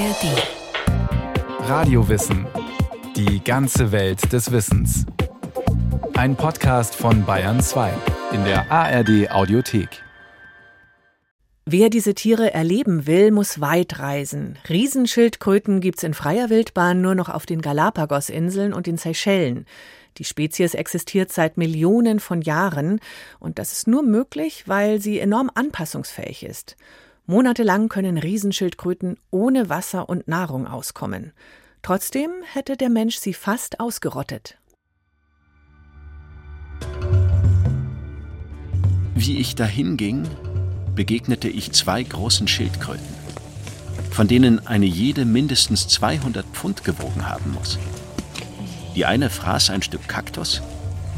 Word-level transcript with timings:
ARD. 0.00 1.68
Radiowissen. 1.68 2.46
Die 3.16 3.44
ganze 3.44 3.92
Welt 3.92 4.32
des 4.32 4.50
Wissens. 4.50 5.04
Ein 6.14 6.36
Podcast 6.36 6.94
von 6.94 7.26
Bayern 7.26 7.60
2 7.60 7.92
in 8.32 8.44
der 8.44 8.72
ARD 8.72 9.30
Audiothek. 9.30 10.02
Wer 11.66 11.90
diese 11.90 12.14
Tiere 12.14 12.54
erleben 12.54 13.06
will, 13.06 13.30
muss 13.30 13.60
weit 13.60 13.98
reisen. 13.98 14.58
Riesenschildkröten 14.70 15.80
gibt's 15.82 16.02
in 16.02 16.14
freier 16.14 16.48
Wildbahn 16.48 17.02
nur 17.02 17.14
noch 17.14 17.28
auf 17.28 17.44
den 17.44 17.60
Galapagosinseln 17.60 18.72
und 18.72 18.86
den 18.86 18.96
Seychellen. 18.96 19.66
Die 20.16 20.24
Spezies 20.24 20.72
existiert 20.72 21.30
seit 21.30 21.58
Millionen 21.58 22.20
von 22.20 22.40
Jahren 22.40 23.00
und 23.38 23.58
das 23.58 23.72
ist 23.72 23.86
nur 23.86 24.02
möglich, 24.02 24.64
weil 24.66 24.98
sie 24.98 25.18
enorm 25.18 25.50
anpassungsfähig 25.54 26.42
ist. 26.42 26.76
Monatelang 27.30 27.88
können 27.88 28.18
Riesenschildkröten 28.18 29.16
ohne 29.30 29.68
Wasser 29.68 30.08
und 30.08 30.26
Nahrung 30.26 30.66
auskommen. 30.66 31.30
Trotzdem 31.80 32.32
hätte 32.42 32.76
der 32.76 32.88
Mensch 32.90 33.18
sie 33.18 33.34
fast 33.34 33.78
ausgerottet. 33.78 34.58
Wie 39.14 39.38
ich 39.38 39.54
dahin 39.54 39.96
ging, 39.96 40.26
begegnete 40.96 41.48
ich 41.48 41.70
zwei 41.70 42.02
großen 42.02 42.48
Schildkröten, 42.48 43.14
von 44.10 44.26
denen 44.26 44.66
eine 44.66 44.86
jede 44.86 45.24
mindestens 45.24 45.86
200 45.86 46.44
Pfund 46.46 46.82
gewogen 46.82 47.28
haben 47.28 47.52
muss. 47.52 47.78
Die 48.96 49.06
eine 49.06 49.30
fraß 49.30 49.70
ein 49.70 49.82
Stück 49.82 50.08
Kaktus 50.08 50.62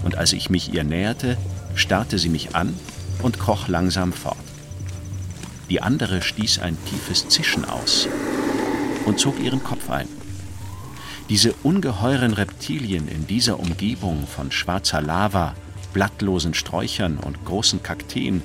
und 0.04 0.18
als 0.18 0.34
ich 0.34 0.50
mich 0.50 0.74
ihr 0.74 0.84
näherte, 0.84 1.38
starrte 1.74 2.18
sie 2.18 2.28
mich 2.28 2.54
an 2.54 2.78
und 3.22 3.38
kroch 3.38 3.66
langsam 3.66 4.12
fort. 4.12 4.36
Die 5.72 5.80
andere 5.80 6.20
stieß 6.20 6.58
ein 6.58 6.76
tiefes 6.84 7.30
Zischen 7.30 7.64
aus 7.64 8.06
und 9.06 9.18
zog 9.18 9.42
ihren 9.42 9.64
Kopf 9.64 9.88
ein. 9.88 10.06
Diese 11.30 11.54
ungeheuren 11.62 12.34
Reptilien 12.34 13.08
in 13.08 13.26
dieser 13.26 13.58
Umgebung 13.58 14.26
von 14.26 14.52
schwarzer 14.52 15.00
Lava, 15.00 15.54
blattlosen 15.94 16.52
Sträuchern 16.52 17.16
und 17.16 17.42
großen 17.46 17.82
Kakteen 17.82 18.42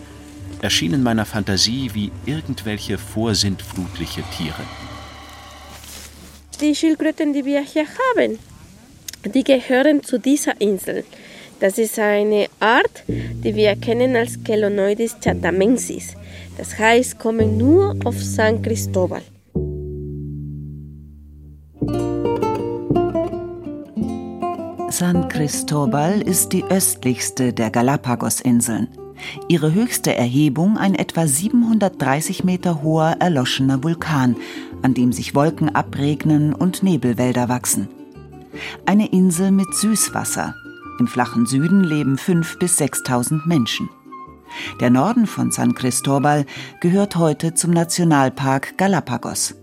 erschienen 0.61 1.03
meiner 1.03 1.25
Fantasie 1.25 1.91
wie 1.93 2.13
irgendwelche 2.25 2.97
vorsintflutliche 2.97 4.23
Tiere. 4.37 4.63
Die 6.61 6.73
Schildkröten, 6.73 7.33
die 7.33 7.43
wir 7.43 7.59
hier 7.59 7.87
haben, 8.15 8.39
die 9.25 9.43
gehören 9.43 10.01
zu 10.01 10.17
dieser 10.17 10.61
Insel. 10.61 11.03
Das 11.59 11.79
ist 11.79 11.97
eine 11.97 12.47
Art, 12.59 13.03
die 13.07 13.55
wir 13.55 13.75
kennen 13.75 14.15
als 14.15 14.37
Chelonoidis 14.43 15.17
chatamensis. 15.19 16.13
Das 16.55 16.77
heißt, 16.77 17.17
kommen 17.17 17.57
nur 17.57 17.95
auf 18.03 18.21
San 18.21 18.61
Cristobal. 18.61 19.21
San 24.89 25.29
Cristobal 25.29 26.21
ist 26.21 26.53
die 26.53 26.63
östlichste 26.63 27.53
der 27.53 27.71
Galapagos-Inseln. 27.71 28.87
Ihre 29.47 29.73
höchste 29.73 30.15
Erhebung 30.15 30.77
ein 30.77 30.93
etwa 30.93 31.25
730 31.25 32.43
Meter 32.43 32.83
hoher 32.83 33.17
erloschener 33.19 33.83
Vulkan, 33.83 34.35
an 34.83 34.93
dem 34.93 35.11
sich 35.11 35.33
Wolken 35.33 35.73
abregnen 35.73 36.53
und 36.53 36.83
Nebelwälder 36.83 37.49
wachsen. 37.49 37.87
Eine 38.85 39.07
Insel 39.07 39.51
mit 39.51 39.73
Süßwasser. 39.73 40.55
Im 40.99 41.07
flachen 41.07 41.45
Süden 41.45 41.83
leben 41.83 42.15
5.000 42.15 42.59
bis 42.59 42.79
6.000 42.79 43.47
Menschen. 43.47 43.89
Der 44.79 44.89
Norden 44.89 45.27
von 45.27 45.51
San 45.51 45.75
Cristobal 45.75 46.45
gehört 46.79 47.15
heute 47.15 47.53
zum 47.53 47.71
Nationalpark 47.71 48.77
Galapagos. 48.77 49.55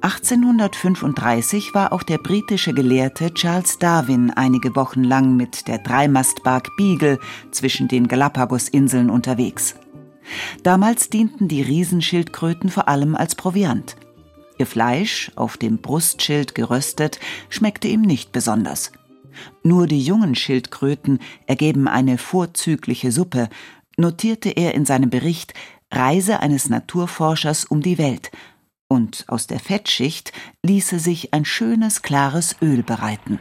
1835 0.00 1.74
war 1.74 1.92
auch 1.92 2.02
der 2.02 2.18
britische 2.18 2.74
Gelehrte 2.74 3.32
Charles 3.32 3.78
Darwin 3.78 4.30
einige 4.30 4.74
Wochen 4.74 5.04
lang 5.04 5.36
mit 5.36 5.68
der 5.68 5.78
Dreimastbark 5.78 6.76
Beagle 6.76 7.20
zwischen 7.52 7.86
den 7.86 8.08
Galapagosinseln 8.08 9.10
unterwegs. 9.10 9.76
Damals 10.62 11.10
dienten 11.10 11.48
die 11.48 11.62
Riesenschildkröten 11.62 12.70
vor 12.70 12.88
allem 12.88 13.14
als 13.14 13.34
Proviant. 13.34 13.96
Ihr 14.58 14.66
Fleisch, 14.66 15.32
auf 15.34 15.56
dem 15.56 15.78
Brustschild 15.78 16.54
geröstet, 16.54 17.18
schmeckte 17.48 17.88
ihm 17.88 18.02
nicht 18.02 18.32
besonders. 18.32 18.92
Nur 19.62 19.86
die 19.86 20.02
jungen 20.02 20.34
Schildkröten 20.34 21.18
ergeben 21.46 21.88
eine 21.88 22.18
vorzügliche 22.18 23.12
Suppe, 23.12 23.48
notierte 23.96 24.50
er 24.50 24.74
in 24.74 24.84
seinem 24.84 25.10
Bericht 25.10 25.54
Reise 25.90 26.40
eines 26.40 26.68
Naturforschers 26.68 27.64
um 27.64 27.82
die 27.82 27.98
Welt, 27.98 28.30
und 28.88 29.24
aus 29.28 29.46
der 29.46 29.58
Fettschicht 29.58 30.32
ließe 30.62 30.98
sich 30.98 31.32
ein 31.32 31.46
schönes, 31.46 32.02
klares 32.02 32.56
Öl 32.60 32.82
bereiten. 32.82 33.40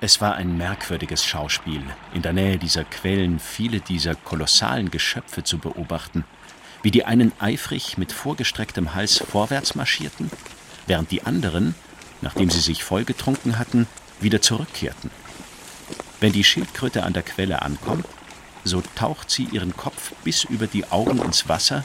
Es 0.00 0.20
war 0.20 0.36
ein 0.36 0.56
merkwürdiges 0.56 1.24
Schauspiel, 1.24 1.82
in 2.14 2.22
der 2.22 2.32
Nähe 2.32 2.58
dieser 2.58 2.84
Quellen 2.84 3.40
viele 3.40 3.80
dieser 3.80 4.14
kolossalen 4.14 4.92
Geschöpfe 4.92 5.42
zu 5.42 5.58
beobachten, 5.58 6.24
wie 6.82 6.92
die 6.92 7.04
einen 7.04 7.32
eifrig 7.40 7.98
mit 7.98 8.12
vorgestrecktem 8.12 8.94
Hals 8.94 9.18
vorwärts 9.18 9.74
marschierten, 9.74 10.30
während 10.86 11.10
die 11.10 11.24
anderen, 11.24 11.74
nachdem 12.20 12.48
sie 12.48 12.60
sich 12.60 12.84
vollgetrunken 12.84 13.58
hatten, 13.58 13.88
wieder 14.20 14.40
zurückkehrten. 14.40 15.10
Wenn 16.20 16.32
die 16.32 16.44
Schildkröte 16.44 17.04
an 17.04 17.12
der 17.12 17.22
Quelle 17.22 17.62
ankommt, 17.62 18.06
so 18.64 18.82
taucht 18.96 19.30
sie 19.30 19.44
ihren 19.44 19.76
Kopf 19.76 20.12
bis 20.24 20.44
über 20.44 20.66
die 20.66 20.90
Augen 20.90 21.22
ins 21.22 21.48
Wasser 21.48 21.84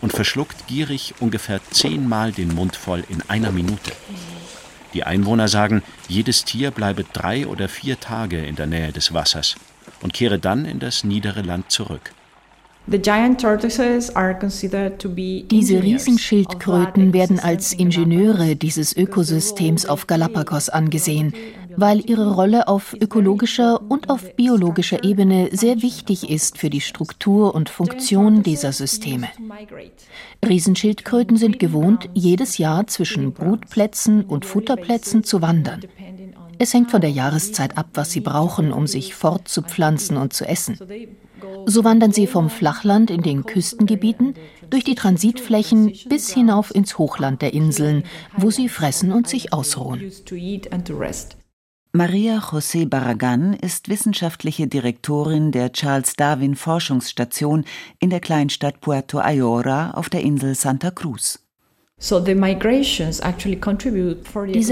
und 0.00 0.12
verschluckt 0.12 0.66
gierig 0.66 1.14
ungefähr 1.20 1.60
zehnmal 1.70 2.32
den 2.32 2.54
Mund 2.54 2.76
voll 2.76 3.04
in 3.08 3.22
einer 3.28 3.52
Minute. 3.52 3.92
Die 4.92 5.04
Einwohner 5.04 5.48
sagen, 5.48 5.82
jedes 6.08 6.44
Tier 6.44 6.70
bleibe 6.70 7.04
drei 7.04 7.46
oder 7.46 7.68
vier 7.68 8.00
Tage 8.00 8.44
in 8.44 8.56
der 8.56 8.66
Nähe 8.66 8.92
des 8.92 9.14
Wassers 9.14 9.56
und 10.02 10.12
kehre 10.12 10.38
dann 10.38 10.64
in 10.64 10.78
das 10.78 11.04
niedere 11.04 11.42
Land 11.42 11.70
zurück. 11.70 12.12
Diese 12.86 13.12
Riesenschildkröten 15.82 17.12
werden 17.12 17.38
als 17.38 17.72
Ingenieure 17.72 18.56
dieses 18.56 18.96
Ökosystems 18.96 19.86
auf 19.86 20.06
Galapagos 20.06 20.68
angesehen, 20.70 21.34
weil 21.76 22.00
ihre 22.08 22.34
Rolle 22.34 22.66
auf 22.68 22.96
ökologischer 23.00 23.80
und 23.88 24.08
auf 24.10 24.34
biologischer 24.34 25.04
Ebene 25.04 25.50
sehr 25.52 25.82
wichtig 25.82 26.30
ist 26.30 26.58
für 26.58 26.70
die 26.70 26.80
Struktur 26.80 27.54
und 27.54 27.68
Funktion 27.68 28.42
dieser 28.42 28.72
Systeme. 28.72 29.28
Riesenschildkröten 30.46 31.36
sind 31.36 31.58
gewohnt, 31.58 32.08
jedes 32.14 32.58
Jahr 32.58 32.86
zwischen 32.86 33.32
Brutplätzen 33.32 34.24
und 34.24 34.44
Futterplätzen 34.44 35.22
zu 35.22 35.42
wandern. 35.42 35.82
Es 36.60 36.74
hängt 36.74 36.90
von 36.90 37.00
der 37.00 37.10
Jahreszeit 37.10 37.78
ab, 37.78 37.88
was 37.94 38.10
sie 38.10 38.20
brauchen, 38.20 38.70
um 38.70 38.86
sich 38.86 39.14
fortzupflanzen 39.14 40.18
und 40.18 40.34
zu 40.34 40.46
essen. 40.46 40.78
So 41.64 41.84
wandern 41.84 42.12
sie 42.12 42.26
vom 42.26 42.50
Flachland 42.50 43.10
in 43.10 43.22
den 43.22 43.46
Küstengebieten 43.46 44.34
durch 44.68 44.84
die 44.84 44.94
Transitflächen 44.94 45.94
bis 46.10 46.28
hinauf 46.28 46.74
ins 46.74 46.98
Hochland 46.98 47.40
der 47.40 47.54
Inseln, 47.54 48.04
wo 48.36 48.50
sie 48.50 48.68
fressen 48.68 49.10
und 49.10 49.26
sich 49.26 49.54
ausruhen. 49.54 50.12
Maria 51.92 52.38
José 52.38 52.86
Barragan 52.86 53.54
ist 53.54 53.88
wissenschaftliche 53.88 54.66
Direktorin 54.66 55.52
der 55.52 55.72
Charles 55.72 56.14
Darwin 56.14 56.56
Forschungsstation 56.56 57.64
in 58.00 58.10
der 58.10 58.20
Kleinstadt 58.20 58.82
Puerto 58.82 59.18
Ayora 59.18 59.92
auf 59.92 60.10
der 60.10 60.20
Insel 60.20 60.54
Santa 60.54 60.90
Cruz. 60.90 61.38
Diese 62.00 62.26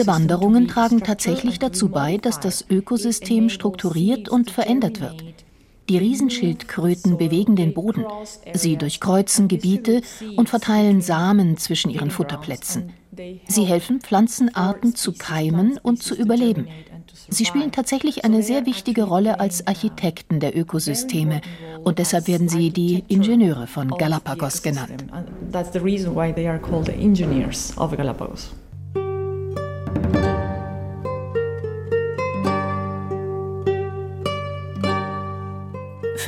Wanderungen 0.06 0.66
tragen 0.66 1.00
tatsächlich 1.00 1.58
dazu 1.58 1.90
bei, 1.90 2.16
dass 2.16 2.40
das 2.40 2.64
Ökosystem 2.70 3.50
strukturiert 3.50 4.30
und 4.30 4.50
verändert 4.50 5.02
wird. 5.02 5.22
Die 5.90 5.98
Riesenschildkröten 5.98 7.16
bewegen 7.16 7.56
den 7.56 7.74
Boden. 7.74 8.04
Sie 8.54 8.76
durchkreuzen 8.76 9.48
Gebiete 9.48 10.02
und 10.36 10.48
verteilen 10.48 11.00
Samen 11.00 11.56
zwischen 11.56 11.90
ihren 11.90 12.10
Futterplätzen. 12.10 12.92
Sie 13.46 13.64
helfen 13.64 14.00
Pflanzenarten 14.00 14.94
zu 14.94 15.12
keimen 15.12 15.78
und 15.82 16.02
zu 16.02 16.14
überleben. 16.14 16.68
Sie 17.30 17.44
spielen 17.44 17.72
tatsächlich 17.72 18.24
eine 18.24 18.42
sehr 18.42 18.64
wichtige 18.64 19.04
Rolle 19.04 19.38
als 19.38 19.66
Architekten 19.66 20.40
der 20.40 20.56
Ökosysteme 20.56 21.40
und 21.84 21.98
deshalb 21.98 22.26
werden 22.26 22.48
sie 22.48 22.70
die 22.70 23.04
Ingenieure 23.08 23.66
von 23.66 23.88
Galapagos 23.90 24.62
genannt. 24.62 25.04
That's 25.52 25.72
the 25.72 25.78
reason 25.78 26.14
why 26.14 26.32
they 26.32 26.48
are 26.48 26.58
called 26.58 26.86
the 26.86 26.92
engineers 26.92 27.76
of 27.76 27.94
Galapagos. 27.96 28.50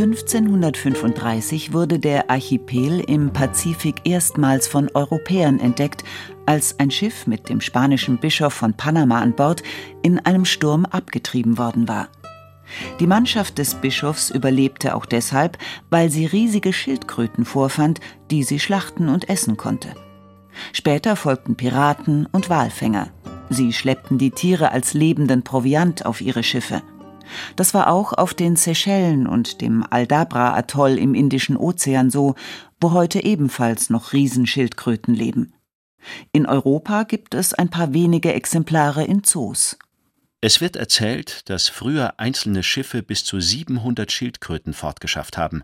1535 0.01 1.75
wurde 1.75 1.99
der 1.99 2.31
Archipel 2.31 3.01
im 3.01 3.33
Pazifik 3.33 3.97
erstmals 4.05 4.67
von 4.67 4.89
Europäern 4.95 5.61
entdeckt, 5.61 6.05
als 6.51 6.81
ein 6.81 6.91
Schiff 6.91 7.29
mit 7.29 7.49
dem 7.49 7.61
spanischen 7.61 8.19
Bischof 8.19 8.53
von 8.53 8.75
Panama 8.75 9.21
an 9.21 9.35
Bord 9.35 9.63
in 10.03 10.19
einem 10.19 10.45
Sturm 10.45 10.85
abgetrieben 10.85 11.59
worden 11.59 11.87
war. 11.87 12.09
Die 12.99 13.07
Mannschaft 13.07 13.59
des 13.59 13.77
Bischofs 13.77 14.31
überlebte 14.31 14.97
auch 14.97 15.07
deshalb, 15.07 15.59
weil 15.91 16.11
sie 16.11 16.27
riesige 16.27 16.73
Schildkröten 16.73 17.45
vorfand, 17.45 18.01
die 18.33 18.43
sie 18.43 18.59
schlachten 18.59 19.09
und 19.09 19.29
essen 19.29 19.57
konnte. 19.57 19.95
Später 20.73 21.15
folgten 21.15 21.55
Piraten 21.55 22.27
und 22.27 22.51
Walfänger. 22.51 23.11
Sie 23.49 23.73
schleppten 23.73 24.19
die 24.19 24.33
Tiere 24.33 24.73
als 24.73 24.93
lebenden 24.93 25.45
Proviant 25.45 26.05
auf 26.05 26.21
ihre 26.21 26.43
Schiffe. 26.43 26.83
Das 27.55 27.75
war 27.75 27.93
auch 27.93 28.13
auf 28.13 28.35
den 28.35 28.57
Seychellen 28.57 29.29
und 29.29 29.61
dem 29.61 29.85
Aldabra-Atoll 29.89 30.99
im 30.99 31.15
Indischen 31.15 31.57
Ozean 31.57 32.11
so, 32.11 32.35
wo 32.81 32.91
heute 32.91 33.23
ebenfalls 33.23 33.89
noch 33.89 34.13
Riesenschildkröten 34.13 35.15
leben. 35.15 35.53
In 36.33 36.47
Europa 36.47 37.05
gibt 37.05 37.35
es 37.35 37.55
ein 37.55 37.71
paar 37.71 37.93
wenige 37.93 38.33
Exemplare 38.33 39.05
in 39.05 39.25
Zoos. 39.25 39.79
Es 40.41 40.61
wird 40.61 40.77
erzählt, 40.77 41.49
dass 41.51 41.69
früher 41.69 42.19
einzelne 42.19 42.63
Schiffe 42.63 43.03
bis 43.03 43.25
zu 43.25 43.41
700 43.41 44.11
Schildkröten 44.11 44.73
fortgeschafft 44.73 45.37
haben 45.37 45.63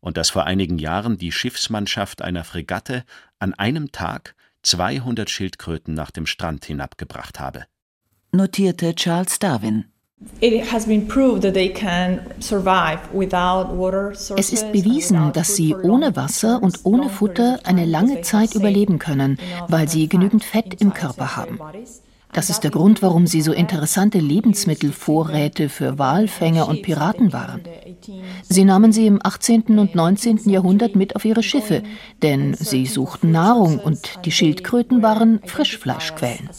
und 0.00 0.16
dass 0.16 0.30
vor 0.30 0.44
einigen 0.44 0.78
Jahren 0.78 1.16
die 1.16 1.30
Schiffsmannschaft 1.30 2.22
einer 2.22 2.44
Fregatte 2.44 3.04
an 3.38 3.54
einem 3.54 3.92
Tag 3.92 4.34
200 4.62 5.30
Schildkröten 5.30 5.94
nach 5.94 6.10
dem 6.10 6.26
Strand 6.26 6.64
hinabgebracht 6.64 7.38
habe. 7.38 7.66
Notierte 8.32 8.94
Charles 8.96 9.38
Darwin. 9.38 9.84
Es 14.36 14.52
ist 14.52 14.72
bewiesen, 14.72 15.32
dass 15.32 15.56
sie 15.56 15.74
ohne 15.74 16.16
Wasser 16.16 16.62
und 16.62 16.80
ohne 16.84 17.10
Futter 17.10 17.60
eine 17.64 17.84
lange 17.84 18.22
Zeit 18.22 18.54
überleben 18.54 18.98
können, 18.98 19.38
weil 19.68 19.88
sie 19.88 20.08
genügend 20.08 20.42
Fett 20.42 20.80
im 20.80 20.94
Körper 20.94 21.36
haben. 21.36 21.58
Das 22.32 22.50
ist 22.50 22.60
der 22.60 22.70
Grund, 22.70 23.02
warum 23.02 23.26
sie 23.26 23.40
so 23.40 23.52
interessante 23.52 24.18
Lebensmittelvorräte 24.18 25.68
für 25.68 25.98
Walfänger 25.98 26.68
und 26.68 26.82
Piraten 26.82 27.32
waren. 27.32 27.62
Sie 28.42 28.64
nahmen 28.64 28.92
sie 28.92 29.06
im 29.06 29.20
18. 29.22 29.78
und 29.78 29.94
19. 29.94 30.48
Jahrhundert 30.48 30.96
mit 30.96 31.16
auf 31.16 31.24
ihre 31.24 31.42
Schiffe, 31.42 31.82
denn 32.22 32.54
sie 32.54 32.86
suchten 32.86 33.30
Nahrung 33.30 33.78
und 33.78 34.24
die 34.24 34.32
Schildkröten 34.32 35.02
waren 35.02 35.40
Frischfleischquellen. 35.44 36.50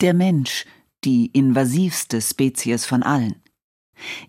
Der 0.00 0.14
Mensch, 0.14 0.64
die 1.04 1.26
invasivste 1.26 2.22
Spezies 2.22 2.86
von 2.86 3.02
allen. 3.02 3.34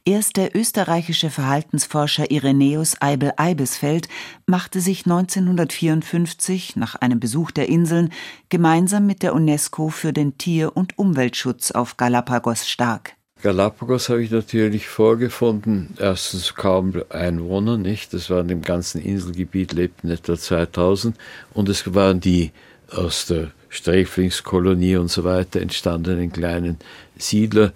Erst 0.04 0.36
der 0.36 0.54
österreichische 0.54 1.30
Verhaltensforscher 1.30 2.30
Irenäus 2.30 2.98
Eibel-Eibesfeld 3.00 4.10
machte 4.46 4.82
sich 4.82 5.06
1954 5.06 6.76
nach 6.76 6.96
einem 6.96 7.22
Besuch 7.22 7.52
der 7.52 7.70
Inseln 7.70 8.12
gemeinsam 8.50 9.06
mit 9.06 9.24
der 9.24 9.34
UNESCO 9.34 9.88
für 9.88 10.12
den 10.12 10.38
Tier- 10.38 10.76
und 10.76 10.98
Umweltschutz 10.98 11.72
auf 11.72 11.96
Galapagos 11.96 12.68
stark. 12.68 13.16
Galapagos 13.42 14.10
habe 14.10 14.24
ich 14.24 14.30
natürlich 14.30 14.90
vorgefunden. 14.90 15.96
Erstens 15.98 16.54
kaum 16.54 17.02
Einwohner, 17.08 17.78
nicht? 17.78 18.14
Das 18.14 18.30
waren 18.30 18.50
im 18.50 18.62
ganzen 18.62 19.02
Inselgebiet 19.02 19.72
lebten 19.72 20.10
etwa 20.10 20.38
2000 20.38 21.16
und 21.54 21.70
es 21.70 21.96
waren 21.96 22.20
die 22.20 22.52
aus 22.92 23.26
der 23.26 23.52
Sträflingskolonie 23.70 24.98
und 24.98 25.10
so 25.10 25.24
weiter 25.24 25.62
entstandenen 25.62 26.32
kleinen 26.32 26.78
Siedler 27.18 27.74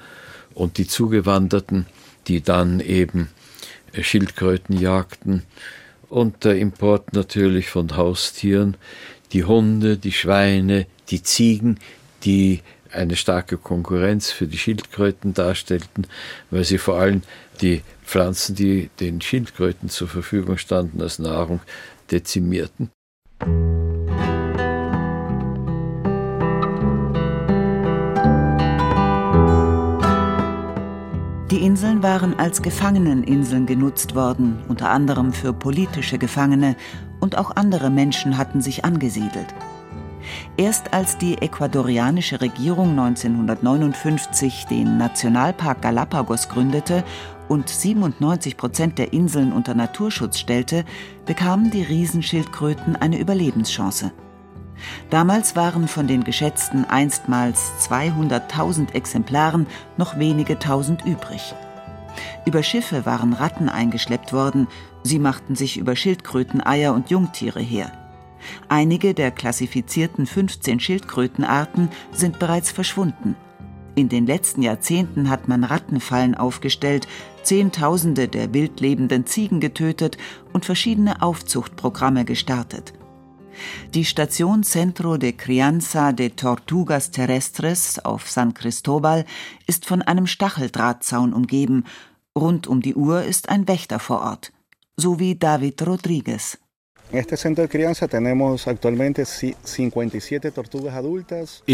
und 0.54 0.78
die 0.78 0.88
Zugewanderten, 0.88 1.86
die 2.28 2.42
dann 2.42 2.80
eben 2.80 3.30
äh, 3.94 4.04
Schildkröten 4.04 4.78
jagten 4.78 5.44
und 6.10 6.44
der 6.44 6.58
Import 6.58 7.14
natürlich 7.14 7.70
von 7.70 7.96
Haustieren, 7.96 8.78
die 9.32 9.44
Hunde, 9.44 9.98
die 9.98 10.12
Schweine, 10.12 10.86
die 11.10 11.24
Ziegen, 11.24 11.80
die 12.24 12.62
eine 12.92 13.16
starke 13.16 13.58
Konkurrenz 13.58 14.32
für 14.32 14.48
die 14.48 14.58
Schildkröten 14.58 15.34
darstellten, 15.34 16.08
weil 16.50 16.64
sie 16.64 16.78
vor 16.78 16.96
allem 17.00 17.22
die 17.62 17.82
Pflanzen, 18.04 18.56
die 18.56 18.90
den 19.00 19.22
Schildkröten 19.22 19.90
zur 19.90 20.08
Verfügung 20.08 20.58
standen 20.58 21.02
als 21.02 21.20
Nahrung, 21.20 21.60
dezimierten. 22.12 22.92
Die 31.52 31.64
Inseln 31.64 32.02
waren 32.02 32.40
als 32.40 32.64
Gefangeneninseln 32.64 33.68
genutzt 33.68 34.16
worden, 34.16 34.64
unter 34.68 34.90
anderem 34.90 35.32
für 35.32 35.54
politische 35.54 36.18
Gefangene, 36.18 36.76
und 37.20 37.38
auch 37.38 37.56
andere 37.56 37.92
Menschen 37.92 38.38
hatten 38.38 38.62
sich 38.62 38.84
angesiedelt. 38.84 39.54
Erst 40.58 40.94
als 40.94 41.20
die 41.20 41.38
ecuadorianische 41.38 42.42
Regierung 42.42 42.90
1959 42.92 44.66
den 44.72 44.98
Nationalpark 44.98 45.84
Galapagos 45.84 46.50
gründete 46.50 47.04
und 47.48 47.70
97 47.70 48.58
Prozent 48.58 48.98
der 48.98 49.14
Inseln 49.14 49.54
unter 49.54 49.76
Naturschutz 49.76 50.40
stellte, 50.40 50.84
bekamen 51.28 51.70
die 51.70 51.84
Riesenschildkröten 51.84 52.96
eine 52.96 53.20
Überlebenschance. 53.20 54.12
Damals 55.10 55.56
waren 55.56 55.88
von 55.88 56.08
den 56.08 56.24
geschätzten 56.24 56.86
einstmals 56.86 57.72
200.000 57.90 58.94
Exemplaren 58.94 59.68
noch 59.98 60.18
wenige 60.18 60.60
tausend 60.60 61.06
übrig. 61.06 61.56
Über 62.46 62.64
Schiffe 62.64 63.06
waren 63.06 63.34
Ratten 63.34 63.70
eingeschleppt 63.70 64.34
worden, 64.34 64.68
sie 65.04 65.20
machten 65.20 65.56
sich 65.56 65.78
über 65.78 65.96
Schildkröten 65.96 66.66
Eier 66.66 66.94
und 66.94 67.10
Jungtiere 67.10 67.60
her. 67.60 67.92
Einige 68.70 69.14
der 69.14 69.32
klassifizierten 69.32 70.26
15 70.26 70.80
Schildkrötenarten 70.80 71.90
sind 72.12 72.40
bereits 72.40 72.72
verschwunden. 72.72 73.36
In 73.96 74.10
den 74.10 74.26
letzten 74.26 74.62
Jahrzehnten 74.62 75.30
hat 75.30 75.48
man 75.48 75.64
Rattenfallen 75.64 76.36
aufgestellt, 76.36 77.08
Zehntausende 77.44 78.28
der 78.28 78.54
wildlebenden 78.54 79.26
Ziegen 79.26 79.60
getötet 79.60 80.18
und 80.52 80.66
verschiedene 80.66 81.22
Aufzuchtprogramme 81.22 82.26
gestartet. 82.26 82.94
Die 83.94 84.06
Station 84.06 84.64
Centro 84.64 85.18
de 85.18 85.34
Crianza 85.34 86.12
de 86.12 86.30
Tortugas 86.30 87.12
Terrestres 87.12 88.00
auf 88.04 88.30
San 88.30 88.54
Cristobal 88.54 89.26
ist 89.68 89.86
von 89.86 90.02
einem 90.02 90.28
Stacheldrahtzaun 90.28 91.34
umgeben. 91.34 91.86
Rund 92.38 92.68
um 92.68 92.82
die 92.82 92.96
Uhr 92.96 93.24
ist 93.24 93.50
ein 93.50 93.68
Wächter 93.68 94.00
vor 94.00 94.22
Ort, 94.22 94.52
so 94.98 95.20
wie 95.20 95.36
David 95.36 95.86
Rodriguez. 95.86 96.58
In 97.12 97.24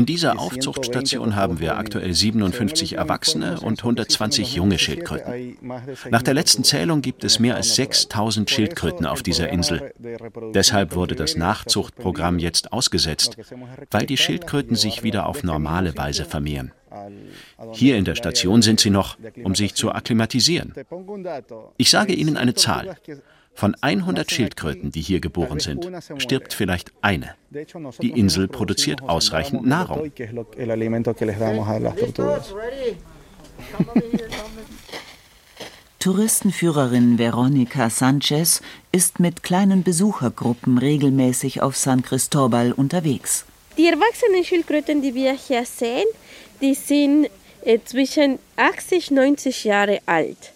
dieser 0.05 0.39
Aufzuchtstation 0.39 1.35
haben 1.35 1.59
wir 1.59 1.77
aktuell 1.77 2.13
57 2.13 2.93
Erwachsene 2.93 3.59
und 3.61 3.79
120 3.79 4.55
junge 4.55 4.77
Schildkröten. 4.77 5.57
Nach 6.09 6.21
der 6.21 6.33
letzten 6.33 6.63
Zählung 6.63 7.01
gibt 7.01 7.23
es 7.23 7.39
mehr 7.39 7.55
als 7.55 7.75
6000 7.75 8.49
Schildkröten 8.49 9.05
auf 9.05 9.23
dieser 9.23 9.49
Insel. 9.49 9.93
Deshalb 10.53 10.95
wurde 10.95 11.15
das 11.15 11.35
Nachzuchtprogramm 11.35 12.37
jetzt 12.37 12.73
ausgesetzt, 12.73 13.37
weil 13.89 14.05
die 14.05 14.17
Schildkröten 14.17 14.75
sich 14.75 15.03
wieder 15.03 15.27
auf 15.27 15.43
normale 15.43 15.97
Weise 15.97 16.25
vermehren. 16.25 16.73
Hier 17.71 17.97
in 17.97 18.05
der 18.05 18.15
Station 18.15 18.61
sind 18.61 18.79
sie 18.79 18.89
noch, 18.89 19.17
um 19.43 19.55
sich 19.55 19.75
zu 19.75 19.91
akklimatisieren. 19.91 20.73
Ich 21.77 21.89
sage 21.89 22.13
Ihnen 22.13 22.37
eine 22.37 22.53
Zahl. 22.53 22.97
Von 23.53 23.75
100 23.79 24.31
Schildkröten, 24.31 24.91
die 24.91 25.01
hier 25.01 25.19
geboren 25.19 25.59
sind, 25.59 25.87
stirbt 26.17 26.53
vielleicht 26.53 26.91
eine. 27.01 27.35
Die 28.01 28.11
Insel 28.11 28.47
produziert 28.47 29.01
ausreichend 29.03 29.65
Nahrung. 29.65 30.11
Touristenführerin 35.99 37.19
Veronica 37.19 37.91
Sanchez 37.91 38.61
ist 38.91 39.19
mit 39.19 39.43
kleinen 39.43 39.83
Besuchergruppen 39.83 40.79
regelmäßig 40.79 41.61
auf 41.61 41.77
San 41.77 42.01
Cristobal 42.01 42.71
unterwegs. 42.71 43.45
Die 43.77 43.85
erwachsenen 43.85 44.43
Schildkröten, 44.43 45.03
die 45.03 45.13
wir 45.13 45.33
hier 45.33 45.63
sehen, 45.63 46.07
die 46.59 46.73
sind 46.73 47.29
äh, 47.63 47.77
zwischen 47.85 48.39
80 48.55 49.11
und 49.11 49.17
90 49.17 49.63
Jahre 49.63 49.99
alt. 50.07 50.50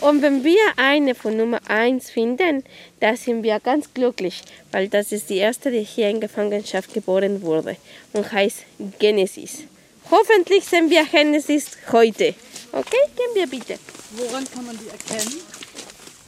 Und 0.00 0.22
wenn 0.22 0.44
wir 0.44 0.60
eine 0.76 1.14
von 1.14 1.36
Nummer 1.36 1.60
1 1.68 2.10
finden, 2.10 2.64
da 3.00 3.16
sind 3.16 3.42
wir 3.42 3.60
ganz 3.60 3.92
glücklich, 3.92 4.42
weil 4.72 4.88
das 4.88 5.12
ist 5.12 5.28
die 5.28 5.36
erste, 5.36 5.70
die 5.70 5.82
hier 5.82 6.08
in 6.08 6.20
Gefangenschaft 6.20 6.94
geboren 6.94 7.42
wurde 7.42 7.76
und 8.14 8.32
heißt 8.32 8.64
Genesis. 8.98 9.64
Hoffentlich 10.10 10.64
sehen 10.64 10.88
wir 10.88 11.04
Genesis 11.04 11.66
heute. 11.92 12.34
Okay, 12.72 12.96
gehen 13.16 13.34
wir 13.34 13.46
bitte. 13.46 13.78
Woran 14.12 14.44
kann 14.52 14.66
man 14.66 14.78
die 14.78 14.88
erkennen? 14.88 15.40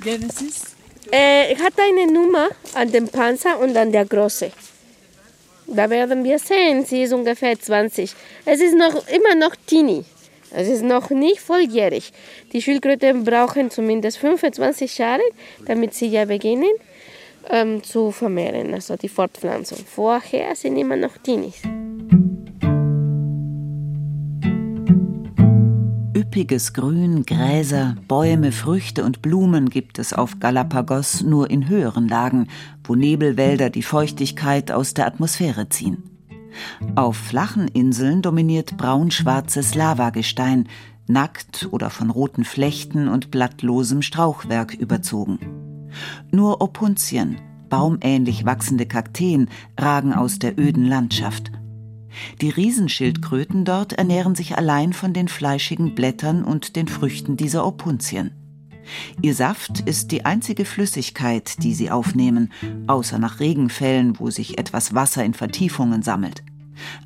Genesis? 0.03 0.63
Äh, 1.11 1.57
hat 1.57 1.73
eine 1.79 2.13
Nummer 2.13 2.51
an 2.75 2.93
dem 2.93 3.09
Panzer 3.09 3.59
und 3.59 3.77
an 3.77 3.91
der 3.91 4.05
Große. 4.05 4.53
Da 5.67 5.89
werden 5.89 6.23
wir 6.25 6.39
sehen, 6.39 6.85
sie 6.85 7.03
ist 7.05 7.13
ungefähr 7.13 7.59
20. 7.59 8.13
Es 8.45 8.61
ist 8.61 8.75
noch 8.77 9.09
immer 9.09 9.35
noch 9.35 9.57
Teenie. 9.67 10.05
Es 10.55 10.69
ist 10.69 10.83
noch 10.83 11.11
nicht 11.11 11.41
volljährig. 11.41 12.13
Die 12.53 12.61
Schildkröten 12.61 13.25
brauchen 13.25 13.71
zumindest 13.71 14.19
25 14.19 14.99
Jahre, 14.99 15.23
damit 15.67 15.95
sie 15.95 16.09
ja 16.09 16.27
beginnen 16.27 16.73
ähm, 17.49 17.83
zu 17.83 18.11
vermehren, 18.11 18.75
also 18.75 18.97
die 18.97 19.09
Fortpflanzung. 19.09 19.79
Vorher 19.79 20.55
sind 20.55 20.77
immer 20.77 20.97
noch 20.97 21.17
Teenies. 21.19 21.63
Üppiges 26.15 26.73
Grün, 26.73 27.25
Gräser, 27.27 27.97
Bäume, 28.09 28.53
Früchte 28.53 29.05
und 29.05 29.23
Blumen 29.23 29.71
gibt 29.71 29.99
es 29.99 30.13
auf 30.13 30.39
Galapagos 30.41 31.23
nur 31.23 31.51
in 31.51 31.69
höheren 31.69 32.09
Lagen, 32.09 32.49
wo 32.85 32.95
Nebelwälder 32.95 33.71
die 33.71 33.83
Feuchtigkeit 33.83 34.71
aus 34.71 34.95
der 34.95 35.07
Atmosphäre 35.07 35.69
ziehen. 35.69 36.12
Auf 36.95 37.17
flachen 37.17 37.69
Inseln 37.69 38.23
dominiert 38.23 38.77
braun-schwarzes 38.77 39.75
Lavagestein, 39.75 40.69
nackt 41.07 41.69
oder 41.71 41.91
von 41.91 42.11
roten 42.11 42.45
Flechten 42.45 43.09
und 43.09 43.31
blattlosem 43.31 44.03
Strauchwerk 44.03 44.75
überzogen. 44.75 45.39
Nur 46.31 46.61
Opuntien, 46.61 47.37
baumähnlich 47.69 48.45
wachsende 48.45 48.87
Kakteen, 48.87 49.49
ragen 49.79 50.13
aus 50.13 50.39
der 50.39 50.59
öden 50.59 50.87
Landschaft– 50.87 51.53
die 52.41 52.51
Riesenschildkröten 52.51 53.65
dort 53.65 53.95
ernähren 53.95 54.35
sich 54.35 54.57
allein 54.57 54.93
von 54.93 55.13
den 55.13 55.29
fleischigen 55.29 55.95
Blättern 55.95 56.45
und 56.45 56.77
den 56.77 56.89
Früchten 56.89 57.37
dieser 57.37 57.67
Opuntien. 57.67 58.42
Ihr 59.21 59.35
Saft 59.35 59.81
ist 59.81 60.11
die 60.11 60.25
einzige 60.25 60.65
Flüssigkeit, 60.65 61.63
die 61.63 61.75
sie 61.75 61.91
aufnehmen, 61.91 62.53
außer 62.87 63.19
nach 63.19 63.41
Regenfällen, 63.41 64.19
wo 64.19 64.31
sich 64.31 64.59
etwas 64.59 64.95
Wasser 64.95 65.25
in 65.25 65.35
Vertiefungen 65.35 66.03
sammelt. 66.03 66.43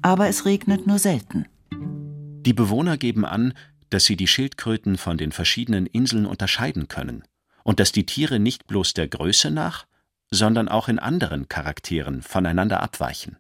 Aber 0.03 0.29
es 0.29 0.45
regnet 0.45 0.87
nur 0.87 0.99
selten. 0.99 1.47
Die 1.71 2.53
Bewohner 2.53 2.97
geben 2.97 3.25
an, 3.25 3.55
dass 3.91 4.05
sie 4.05 4.17
die 4.17 4.27
Schildkröten 4.27 4.97
von 4.97 5.19
den 5.19 5.33
verschiedenen 5.33 5.87
Inseln 5.87 6.27
unterscheiden 6.27 6.89
können 6.89 7.25
und 7.65 7.81
dass 7.81 7.93
die 7.93 8.07
Tiere 8.07 8.39
nicht 8.39 8.67
bloß 8.67 8.95
der 8.95 9.09
Größe 9.09 9.51
nach, 9.51 9.87
sondern 10.31 10.69
auch 10.69 10.89
in 10.89 10.99
anderen 10.99 11.49
Charakteren 11.49 12.23
voneinander 12.23 12.83
abweichen. 12.83 13.37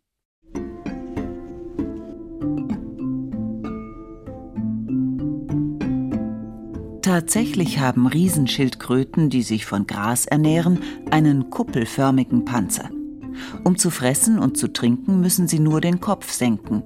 Tatsächlich 7.06 7.78
haben 7.78 8.08
Riesenschildkröten, 8.08 9.30
die 9.30 9.42
sich 9.42 9.64
von 9.64 9.86
Gras 9.86 10.26
ernähren, 10.26 10.80
einen 11.08 11.50
kuppelförmigen 11.50 12.44
Panzer. 12.44 12.90
Um 13.62 13.78
zu 13.78 13.90
fressen 13.90 14.40
und 14.40 14.56
zu 14.56 14.72
trinken, 14.72 15.20
müssen 15.20 15.46
sie 15.46 15.60
nur 15.60 15.80
den 15.80 16.00
Kopf 16.00 16.32
senken. 16.32 16.82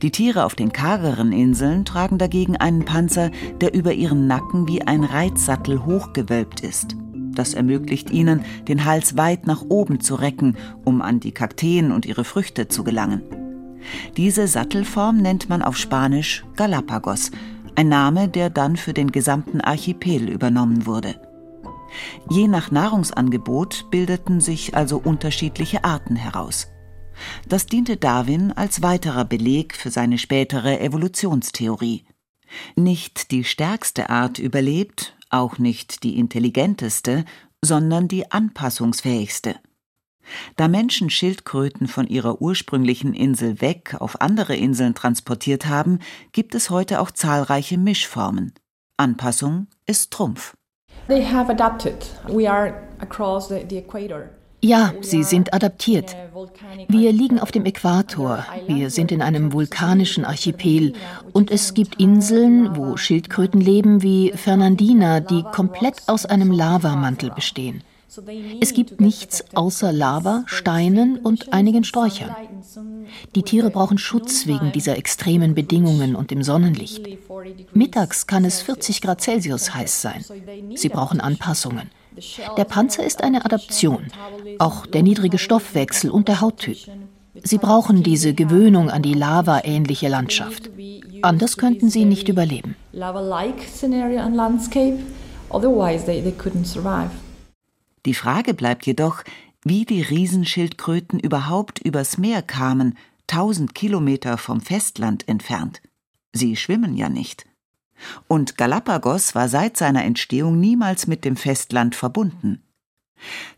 Die 0.00 0.10
Tiere 0.10 0.46
auf 0.46 0.54
den 0.54 0.72
kargeren 0.72 1.32
Inseln 1.32 1.84
tragen 1.84 2.16
dagegen 2.16 2.56
einen 2.56 2.86
Panzer, 2.86 3.30
der 3.60 3.74
über 3.74 3.92
ihren 3.92 4.26
Nacken 4.26 4.68
wie 4.68 4.80
ein 4.80 5.04
Reitsattel 5.04 5.84
hochgewölbt 5.84 6.60
ist. 6.60 6.96
Das 7.12 7.52
ermöglicht 7.52 8.10
ihnen, 8.10 8.46
den 8.68 8.86
Hals 8.86 9.18
weit 9.18 9.46
nach 9.46 9.60
oben 9.68 10.00
zu 10.00 10.14
recken, 10.14 10.56
um 10.86 11.02
an 11.02 11.20
die 11.20 11.32
Kakteen 11.32 11.92
und 11.92 12.06
ihre 12.06 12.24
Früchte 12.24 12.68
zu 12.68 12.84
gelangen. 12.84 13.20
Diese 14.16 14.48
Sattelform 14.48 15.18
nennt 15.18 15.50
man 15.50 15.60
auf 15.60 15.76
Spanisch 15.76 16.42
Galapagos 16.56 17.30
ein 17.76 17.88
Name, 17.88 18.28
der 18.28 18.50
dann 18.50 18.76
für 18.76 18.92
den 18.92 19.12
gesamten 19.12 19.60
Archipel 19.60 20.28
übernommen 20.28 20.86
wurde. 20.86 21.20
Je 22.30 22.48
nach 22.48 22.70
Nahrungsangebot 22.70 23.90
bildeten 23.90 24.40
sich 24.40 24.74
also 24.74 24.98
unterschiedliche 24.98 25.84
Arten 25.84 26.16
heraus. 26.16 26.68
Das 27.48 27.66
diente 27.66 27.96
Darwin 27.96 28.52
als 28.52 28.82
weiterer 28.82 29.24
Beleg 29.24 29.76
für 29.76 29.90
seine 29.90 30.18
spätere 30.18 30.80
Evolutionstheorie. 30.80 32.04
Nicht 32.76 33.30
die 33.30 33.44
stärkste 33.44 34.10
Art 34.10 34.38
überlebt, 34.38 35.16
auch 35.30 35.58
nicht 35.58 36.02
die 36.02 36.18
intelligenteste, 36.18 37.24
sondern 37.62 38.08
die 38.08 38.30
anpassungsfähigste. 38.30 39.56
Da 40.56 40.68
Menschen 40.68 41.10
Schildkröten 41.10 41.88
von 41.88 42.06
ihrer 42.06 42.40
ursprünglichen 42.40 43.14
Insel 43.14 43.60
weg 43.60 43.96
auf 43.98 44.20
andere 44.20 44.56
Inseln 44.56 44.94
transportiert 44.94 45.66
haben, 45.66 45.98
gibt 46.32 46.54
es 46.54 46.70
heute 46.70 47.00
auch 47.00 47.10
zahlreiche 47.10 47.78
Mischformen. 47.78 48.52
Anpassung 48.96 49.66
ist 49.86 50.12
Trumpf. 50.12 50.54
Ja, 54.64 54.92
sie 55.00 55.24
sind 55.24 55.52
adaptiert. 55.52 56.14
Wir 56.86 57.12
liegen 57.12 57.40
auf 57.40 57.50
dem 57.50 57.64
Äquator, 57.64 58.46
wir 58.68 58.90
sind 58.90 59.10
in 59.10 59.20
einem 59.20 59.52
vulkanischen 59.52 60.24
Archipel. 60.24 60.92
Und 61.32 61.50
es 61.50 61.74
gibt 61.74 62.00
Inseln, 62.00 62.76
wo 62.76 62.96
Schildkröten 62.96 63.60
leben 63.60 64.02
wie 64.02 64.30
Fernandina, 64.32 65.18
die 65.18 65.42
komplett 65.42 66.02
aus 66.06 66.26
einem 66.26 66.52
Lavamantel 66.52 67.30
bestehen. 67.30 67.82
Es 68.60 68.74
gibt 68.74 69.00
nichts 69.00 69.44
außer 69.54 69.90
Lava, 69.90 70.44
Steinen 70.46 71.18
und 71.18 71.52
einigen 71.52 71.84
Sträuchern. 71.84 72.34
Die 73.34 73.42
Tiere 73.42 73.70
brauchen 73.70 73.96
Schutz 73.96 74.46
wegen 74.46 74.70
dieser 74.72 74.98
extremen 74.98 75.54
Bedingungen 75.54 76.14
und 76.14 76.30
dem 76.30 76.42
Sonnenlicht. 76.42 77.06
Mittags 77.72 78.26
kann 78.26 78.44
es 78.44 78.60
40 78.60 79.00
Grad 79.00 79.22
Celsius 79.22 79.74
heiß 79.74 80.02
sein. 80.02 80.24
Sie 80.74 80.88
brauchen 80.90 81.20
Anpassungen. 81.20 81.90
Der 82.58 82.64
Panzer 82.64 83.04
ist 83.04 83.24
eine 83.24 83.46
Adaption, 83.46 84.08
auch 84.58 84.84
der 84.84 85.02
niedrige 85.02 85.38
Stoffwechsel 85.38 86.10
und 86.10 86.28
der 86.28 86.42
Hauttyp. 86.42 86.76
Sie 87.42 87.58
brauchen 87.58 88.02
diese 88.02 88.34
Gewöhnung 88.34 88.90
an 88.90 89.02
die 89.02 89.14
lava-ähnliche 89.14 90.08
Landschaft. 90.08 90.68
Anders 91.22 91.56
könnten 91.56 91.88
sie 91.88 92.04
nicht 92.04 92.28
überleben. 92.28 92.76
Lava-like 92.92 93.62
scenario 93.62 94.20
and 94.20 94.36
landscape, 94.36 94.98
otherwise 95.48 96.04
they, 96.04 96.20
they 96.20 96.32
couldn't 96.32 96.66
survive. 96.66 97.10
Die 98.06 98.14
Frage 98.14 98.54
bleibt 98.54 98.86
jedoch, 98.86 99.22
wie 99.64 99.84
die 99.84 100.02
Riesenschildkröten 100.02 101.20
überhaupt 101.20 101.78
übers 101.78 102.18
Meer 102.18 102.42
kamen, 102.42 102.98
tausend 103.26 103.74
Kilometer 103.74 104.38
vom 104.38 104.60
Festland 104.60 105.28
entfernt. 105.28 105.80
Sie 106.32 106.56
schwimmen 106.56 106.96
ja 106.96 107.08
nicht. 107.08 107.46
Und 108.26 108.56
Galapagos 108.56 109.34
war 109.34 109.48
seit 109.48 109.76
seiner 109.76 110.04
Entstehung 110.04 110.58
niemals 110.58 111.06
mit 111.06 111.24
dem 111.24 111.36
Festland 111.36 111.94
verbunden. 111.94 112.62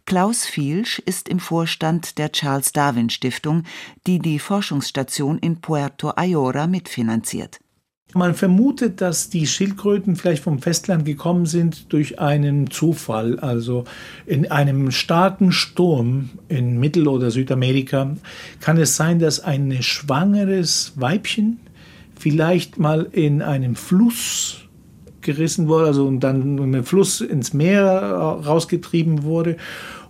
Klaus 0.05 0.45
Fielsch 0.45 0.99
ist 0.99 1.31
im 1.31 1.41
Vorstand 1.41 2.19
der 2.19 2.33
Charles 2.33 2.73
Darwin 2.73 3.09
Stiftung, 3.09 3.63
die 4.07 4.19
die 4.19 4.39
Forschungsstation 4.39 5.39
in 5.39 5.63
Puerto 5.63 6.11
Ayora 6.11 6.67
mitfinanziert. 6.67 7.61
Man 8.15 8.35
vermutet, 8.35 9.01
dass 9.01 9.29
die 9.29 9.45
Schildkröten 9.45 10.15
vielleicht 10.15 10.45
vom 10.45 10.61
Festland 10.61 11.05
gekommen 11.05 11.47
sind 11.47 11.93
durch 11.93 12.21
einen 12.21 12.71
Zufall. 12.71 13.41
Also 13.41 13.85
in 14.25 14.51
einem 14.51 14.93
starken 14.93 15.51
Sturm 15.51 16.31
in 16.49 16.79
Mittel- 16.79 17.09
oder 17.09 17.33
Südamerika 17.33 18.17
kann 18.61 18.79
es 18.79 18.97
sein, 18.97 19.19
dass 19.19 19.41
ein 19.41 19.83
schwangeres 19.83 20.93
Weibchen 20.95 21.59
vielleicht 22.17 22.79
mal 22.79 23.09
in 23.11 23.43
einem 23.43 23.75
Fluss 23.75 24.61
gerissen 25.21 25.67
wurde, 25.67 25.87
also 25.87 26.07
und 26.07 26.21
dann 26.21 26.55
mit 26.55 26.75
dem 26.75 26.85
Fluss 26.85 27.21
ins 27.21 27.53
Meer 27.53 27.83
rausgetrieben 27.83 29.25
wurde 29.25 29.57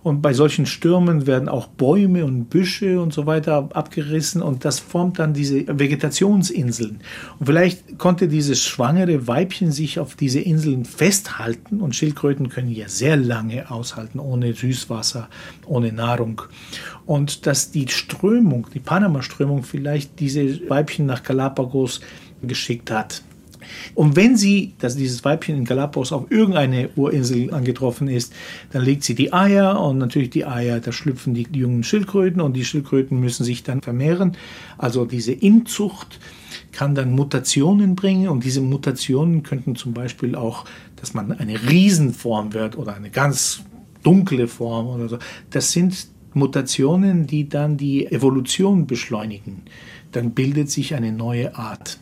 und 0.05 0.21
bei 0.21 0.33
solchen 0.33 0.67
Stürmen 0.67 1.25
werden 1.25 1.49
auch 1.49 1.65
Bäume 1.65 2.25
und 2.25 2.51
Büsche 2.51 3.01
und 3.01 3.11
so 3.11 3.25
weiter 3.25 3.69
abgerissen 3.73 4.43
und 4.43 4.63
das 4.63 4.79
formt 4.79 5.17
dann 5.17 5.33
diese 5.33 5.65
Vegetationsinseln. 5.67 6.99
Und 7.39 7.45
vielleicht 7.47 7.97
konnte 7.97 8.27
dieses 8.27 8.61
schwangere 8.61 9.27
Weibchen 9.27 9.71
sich 9.71 9.97
auf 9.97 10.13
diese 10.13 10.41
Inseln 10.41 10.85
festhalten 10.85 11.81
und 11.81 11.95
Schildkröten 11.95 12.49
können 12.49 12.69
ja 12.69 12.87
sehr 12.87 13.17
lange 13.17 13.71
aushalten 13.71 14.19
ohne 14.19 14.53
Süßwasser, 14.53 15.27
ohne 15.65 15.91
Nahrung. 15.91 16.43
Und 17.07 17.47
dass 17.47 17.71
die 17.71 17.87
Strömung, 17.87 18.67
die 18.75 18.81
Panama-Strömung 18.81 19.63
vielleicht 19.63 20.19
diese 20.19 20.69
Weibchen 20.69 21.07
nach 21.07 21.23
Galapagos 21.23 22.01
geschickt 22.43 22.91
hat. 22.91 23.23
Und 23.93 24.15
wenn 24.15 24.37
sie, 24.37 24.73
dass 24.79 24.95
dieses 24.95 25.23
Weibchen 25.23 25.55
in 25.55 25.65
Galapagos 25.65 26.11
auf 26.11 26.29
irgendeine 26.31 26.89
Urinsel 26.95 27.53
angetroffen 27.53 28.07
ist, 28.07 28.33
dann 28.71 28.83
legt 28.83 29.03
sie 29.03 29.15
die 29.15 29.33
Eier 29.33 29.81
und 29.81 29.97
natürlich 29.97 30.29
die 30.29 30.45
Eier, 30.45 30.79
da 30.79 30.91
schlüpfen 30.91 31.33
die 31.33 31.47
jungen 31.53 31.83
Schildkröten 31.83 32.41
und 32.41 32.53
die 32.53 32.65
Schildkröten 32.65 33.19
müssen 33.19 33.43
sich 33.43 33.63
dann 33.63 33.81
vermehren. 33.81 34.37
Also 34.77 35.05
diese 35.05 35.31
Inzucht 35.31 36.19
kann 36.71 36.95
dann 36.95 37.11
Mutationen 37.11 37.95
bringen 37.95 38.29
und 38.29 38.43
diese 38.43 38.61
Mutationen 38.61 39.43
könnten 39.43 39.75
zum 39.75 39.93
Beispiel 39.93 40.35
auch, 40.35 40.65
dass 40.95 41.13
man 41.13 41.31
eine 41.31 41.69
Riesenform 41.69 42.53
wird 42.53 42.77
oder 42.77 42.95
eine 42.95 43.09
ganz 43.09 43.63
dunkle 44.03 44.47
Form 44.47 44.87
oder 44.87 45.09
so. 45.09 45.17
Das 45.49 45.71
sind 45.71 46.07
Mutationen, 46.33 47.27
die 47.27 47.47
dann 47.47 47.77
die 47.77 48.05
Evolution 48.07 48.87
beschleunigen. 48.87 49.63
Dann 50.11 50.31
bildet 50.31 50.69
sich 50.69 50.93
eine 50.93 51.11
neue 51.11 51.55
Art. 51.55 51.99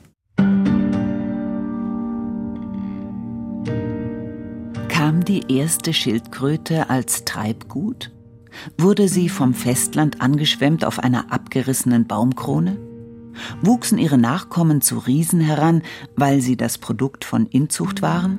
Kam 5.03 5.25
die 5.25 5.53
erste 5.53 5.91
Schildkröte 5.91 6.89
als 6.89 7.25
Treibgut? 7.25 8.13
Wurde 8.77 9.09
sie 9.09 9.27
vom 9.27 9.53
Festland 9.53 10.21
angeschwemmt 10.21 10.85
auf 10.85 10.99
einer 10.99 11.29
abgerissenen 11.29 12.07
Baumkrone? 12.07 12.77
Wuchsen 13.61 13.97
ihre 13.97 14.17
Nachkommen 14.17 14.79
zu 14.79 14.99
Riesen 14.99 15.41
heran, 15.41 15.81
weil 16.15 16.39
sie 16.39 16.55
das 16.55 16.77
Produkt 16.77 17.25
von 17.25 17.47
Inzucht 17.47 18.01
waren? 18.01 18.37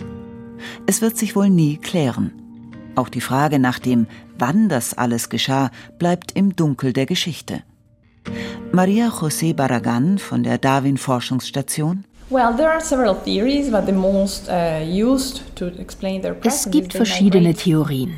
Es 0.87 1.02
wird 1.02 1.18
sich 1.18 1.37
wohl 1.37 1.50
nie 1.50 1.76
klären. 1.76 2.33
Auch 2.94 3.11
die 3.11 3.21
Frage 3.21 3.59
nach 3.59 3.78
dem, 3.78 4.06
wann 4.38 4.71
das 4.71 4.94
alles 4.94 5.28
geschah, 5.28 5.71
bleibt 5.99 6.33
im 6.33 6.56
Dunkel 6.56 6.94
der 6.94 7.04
Geschichte. 7.04 7.62
Maria 8.73 9.09
José 9.09 9.52
Barragan 9.54 10.16
von 10.16 10.42
der 10.42 10.56
Darwin 10.56 10.97
Forschungsstation 10.97 12.06
Es 16.43 16.71
gibt 16.71 16.93
verschiedene 16.95 17.54
Theorien. 17.54 18.14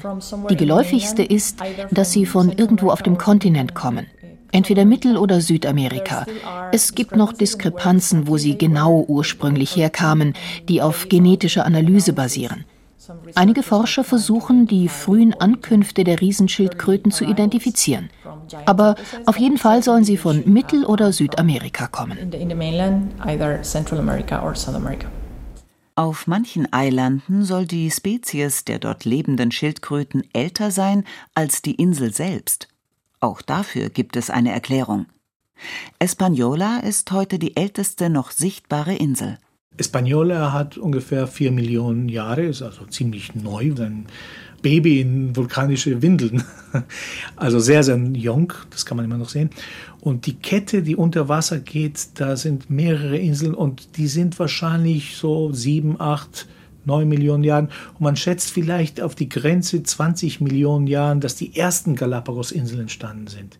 Die 0.49 0.57
geläufigste 0.57 1.23
ist, 1.25 1.59
dass 1.91 2.13
sie 2.13 2.25
von 2.25 2.53
irgendwo 2.53 2.91
auf 2.91 3.03
dem 3.03 3.19
Kontinent 3.19 3.75
kommen, 3.75 4.07
entweder 4.53 4.85
Mittel- 4.85 5.17
oder 5.17 5.41
Südamerika. 5.41 6.25
Es 6.73 6.95
gibt 6.95 7.17
noch 7.17 7.33
Diskrepanzen, 7.33 8.29
wo 8.29 8.37
sie 8.37 8.57
genau 8.57 9.05
ursprünglich 9.09 9.75
herkamen, 9.75 10.35
die 10.69 10.83
auf 10.83 11.09
genetischer 11.09 11.67
Analyse 11.67 12.13
basieren. 12.13 12.65
Einige 13.35 13.63
Forscher 13.63 14.05
versuchen, 14.05 14.67
die 14.67 14.89
frühen 14.89 15.35
Ankünfte 15.35 16.05
der 16.05 16.21
Riesenschildkröten 16.21 17.13
zu 17.13 17.25
identifizieren. 17.25 18.11
Aber 18.65 18.97
auf 19.27 19.39
jeden 19.39 19.59
Fall 19.59 19.83
sollen 19.83 20.05
sie 20.05 20.17
von 20.17 20.43
Mittel- 20.47 20.85
oder 20.85 21.13
Südamerika 21.13 21.87
kommen. 21.87 22.19
Auf 25.99 26.27
manchen 26.27 26.73
Eilanden 26.73 27.43
soll 27.45 27.67
die 27.67 27.91
Spezies 27.91 28.65
der 28.65 28.79
dort 28.79 29.05
lebenden 29.05 29.51
Schildkröten 29.51 30.25
älter 30.35 30.71
sein 30.71 31.05
als 31.35 31.63
die 31.63 31.75
Insel 31.75 32.13
selbst. 32.13 32.69
Auch 33.21 33.41
dafür 33.41 33.89
gibt 33.89 34.17
es 34.17 34.29
eine 34.29 34.53
Erklärung. 34.53 35.07
Española 35.99 36.83
ist 36.83 37.13
heute 37.13 37.39
die 37.39 37.57
älteste 37.57 38.11
noch 38.11 38.31
sichtbare 38.31 38.95
Insel. 38.95 39.39
Española 39.79 40.53
hat 40.53 40.79
ungefähr 40.79 41.27
vier 41.27 41.53
Millionen 41.53 42.09
Jahre, 42.09 42.43
ist 42.43 42.63
also 42.63 42.87
ziemlich 42.87 43.35
neu, 43.35 43.73
ein 43.79 44.07
Baby 44.63 45.01
in 45.01 45.37
vulkanische 45.37 46.03
Windeln. 46.03 46.43
Also 47.37 47.59
sehr, 47.59 47.83
sehr 47.83 47.97
jung, 47.97 48.53
das 48.69 48.85
kann 48.85 48.97
man 48.97 49.07
immer 49.07 49.17
noch 49.17 49.31
sehen. 49.31 49.49
Und 50.01 50.27
die 50.27 50.35
Kette, 50.35 50.83
die 50.83 50.95
unter 50.95 51.29
Wasser 51.29 51.59
geht, 51.59 52.09
da 52.17 52.37
sind 52.37 52.69
mehrere 52.69 53.17
Inseln 53.17 53.55
und 53.55 53.97
die 53.97 54.09
sind 54.09 54.39
wahrscheinlich 54.39 55.17
so 55.17 55.53
sieben, 55.53 55.99
acht, 55.99 56.47
neun 56.85 57.09
Millionen 57.09 57.45
Jahren. 57.45 57.69
Und 57.95 58.01
man 58.01 58.17
schätzt 58.17 58.51
vielleicht 58.51 59.01
auf 59.01 59.15
die 59.15 59.29
Grenze 59.29 59.83
20 59.83 60.41
Millionen 60.41 60.87
Jahren, 60.87 61.21
dass 61.21 61.35
die 61.35 61.57
ersten 61.57 61.95
Galapagos-Inseln 61.95 62.83
entstanden 62.83 63.27
sind. 63.27 63.59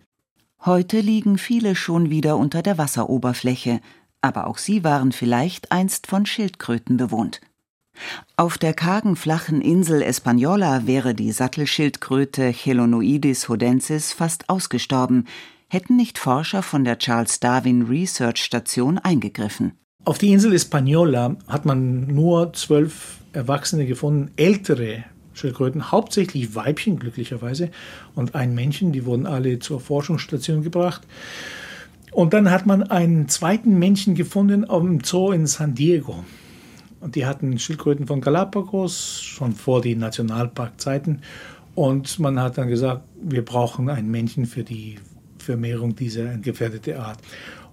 Heute 0.65 0.99
liegen 0.99 1.37
viele 1.37 1.75
schon 1.75 2.09
wieder 2.09 2.37
unter 2.37 2.61
der 2.61 2.77
Wasseroberfläche, 2.77 3.79
aber 4.27 4.47
auch 4.47 4.57
sie 4.57 4.83
waren 4.83 5.11
vielleicht 5.11 5.71
einst 5.71 6.05
von 6.05 6.25
Schildkröten 6.25 6.97
bewohnt. 6.97 7.41
Auf 8.35 8.57
der 8.57 8.73
kargen, 8.73 9.15
flachen 9.15 9.61
Insel 9.61 10.03
Española 10.03 10.85
wäre 10.85 11.15
die 11.15 11.31
Sattelschildkröte 11.31 12.49
Chelonoidis 12.49 13.49
hodensis 13.49 14.13
fast 14.13 14.49
ausgestorben, 14.49 15.25
hätten 15.67 15.95
nicht 15.95 16.17
Forscher 16.17 16.61
von 16.61 16.83
der 16.83 16.99
Charles 16.99 17.39
Darwin 17.39 17.83
Research 17.83 18.43
Station 18.43 18.99
eingegriffen. 18.99 19.73
Auf 20.05 20.17
die 20.17 20.31
Insel 20.31 20.53
Española 20.53 21.35
hat 21.47 21.65
man 21.65 22.07
nur 22.07 22.53
zwölf 22.53 23.17
Erwachsene 23.33 23.85
gefunden, 23.85 24.31
ältere 24.37 25.03
Schildkröten, 25.33 25.91
hauptsächlich 25.91 26.55
Weibchen 26.55 26.97
glücklicherweise 26.97 27.69
und 28.15 28.33
ein 28.33 28.55
Männchen, 28.55 28.91
die 28.91 29.05
wurden 29.05 29.25
alle 29.25 29.59
zur 29.59 29.79
Forschungsstation 29.79 30.63
gebracht. 30.63 31.01
Und 32.17 32.33
dann 32.33 32.49
hat 32.49 32.65
man 32.65 32.81
einen 32.81 33.29
zweiten 33.29 33.77
Männchen 33.77 34.15
gefunden 34.15 34.63
im 34.63 35.03
Zoo 35.03 35.31
in 35.31 35.45
San 35.45 35.75
Diego. 35.75 36.23
Und 36.99 37.13
die 37.13 37.27
hatten 37.27 37.59
Schildkröten 37.59 38.07
von 38.07 38.21
Galapagos 38.21 39.21
schon 39.21 39.51
vor 39.51 39.81
den 39.81 39.99
Nationalparkzeiten. 39.99 41.21
Und 41.75 42.17
man 42.17 42.39
hat 42.39 42.57
dann 42.57 42.69
gesagt, 42.69 43.03
wir 43.21 43.45
brauchen 43.45 43.87
ein 43.91 44.09
Männchen 44.09 44.47
für 44.47 44.63
die 44.63 44.95
Vermehrung 45.37 45.95
dieser 45.95 46.39
gefährdeten 46.39 46.97
Art. 46.97 47.19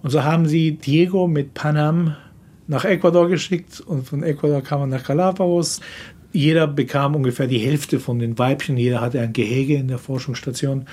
Und 0.03 0.11
so 0.11 0.23
haben 0.23 0.45
sie 0.45 0.73
Diego 0.73 1.27
mit 1.27 1.55
Panam 1.55 2.15
nach 2.67 2.85
Ecuador 2.85 3.27
geschickt 3.27 3.79
und 3.79 4.07
von 4.07 4.21
Ecuador 4.21 4.61
kam 4.61 4.81
er 4.81 4.87
nach 4.87 5.07
Galapagos. 5.07 5.81
Jeder 6.33 6.67
bekam 6.67 7.15
ungefähr 7.15 7.47
die 7.47 7.57
Hälfte 7.57 7.99
von 7.99 8.19
den 8.19 8.37
Weibchen, 8.37 8.77
jeder 8.77 9.01
hatte 9.01 9.21
ein 9.21 9.33
Gehege 9.33 9.73
in 9.73 9.87
der 9.87 9.97
Forschungsstation 9.97 10.85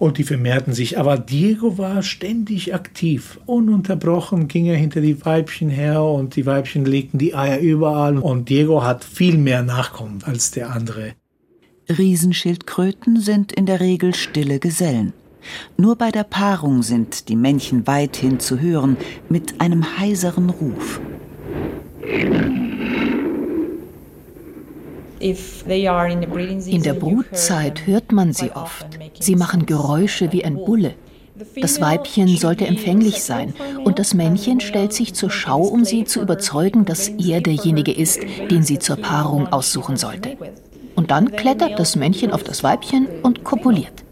und 0.00 0.18
die 0.18 0.24
vermehrten 0.24 0.72
sich. 0.72 0.98
Aber 0.98 1.18
Diego 1.18 1.78
war 1.78 2.02
ständig 2.02 2.74
aktiv. 2.74 3.40
Ununterbrochen 3.46 4.48
ging 4.48 4.66
er 4.66 4.76
hinter 4.76 5.00
die 5.00 5.24
Weibchen 5.24 5.68
her 5.68 6.02
und 6.02 6.36
die 6.36 6.46
Weibchen 6.46 6.84
legten 6.84 7.18
die 7.18 7.34
Eier 7.34 7.58
überall. 7.58 8.18
Und 8.18 8.48
Diego 8.48 8.82
hat 8.82 9.04
viel 9.04 9.38
mehr 9.38 9.62
Nachkommen 9.62 10.22
als 10.24 10.50
der 10.50 10.70
andere. 10.70 11.12
Riesenschildkröten 11.88 13.20
sind 13.20 13.52
in 13.52 13.66
der 13.66 13.80
Regel 13.80 14.14
stille 14.14 14.58
Gesellen. 14.58 15.12
Nur 15.76 15.96
bei 15.96 16.10
der 16.10 16.24
Paarung 16.24 16.82
sind 16.82 17.28
die 17.28 17.36
Männchen 17.36 17.86
weithin 17.86 18.40
zu 18.40 18.60
hören 18.60 18.96
mit 19.28 19.60
einem 19.60 19.98
heiseren 19.98 20.50
Ruf. 20.50 21.00
In 25.20 26.82
der 26.82 26.94
Brutzeit 26.94 27.86
hört 27.86 28.12
man 28.12 28.32
sie 28.32 28.50
oft. 28.52 28.86
Sie 29.18 29.36
machen 29.36 29.66
Geräusche 29.66 30.32
wie 30.32 30.44
ein 30.44 30.56
Bulle. 30.56 30.94
Das 31.60 31.80
Weibchen 31.80 32.36
sollte 32.36 32.66
empfänglich 32.66 33.22
sein 33.22 33.54
und 33.84 33.98
das 33.98 34.14
Männchen 34.14 34.60
stellt 34.60 34.92
sich 34.92 35.14
zur 35.14 35.30
Schau, 35.30 35.62
um 35.62 35.84
sie 35.84 36.04
zu 36.04 36.20
überzeugen, 36.20 36.84
dass 36.84 37.08
er 37.08 37.40
derjenige 37.40 37.92
ist, 37.92 38.20
den 38.50 38.64
sie 38.64 38.78
zur 38.78 38.96
Paarung 38.96 39.46
aussuchen 39.46 39.96
sollte. 39.96 40.36
Und 40.96 41.12
dann 41.12 41.30
klettert 41.30 41.78
das 41.78 41.94
Männchen 41.94 42.32
auf 42.32 42.42
das 42.42 42.64
Weibchen 42.64 43.06
und 43.22 43.44
kopuliert 43.44 44.04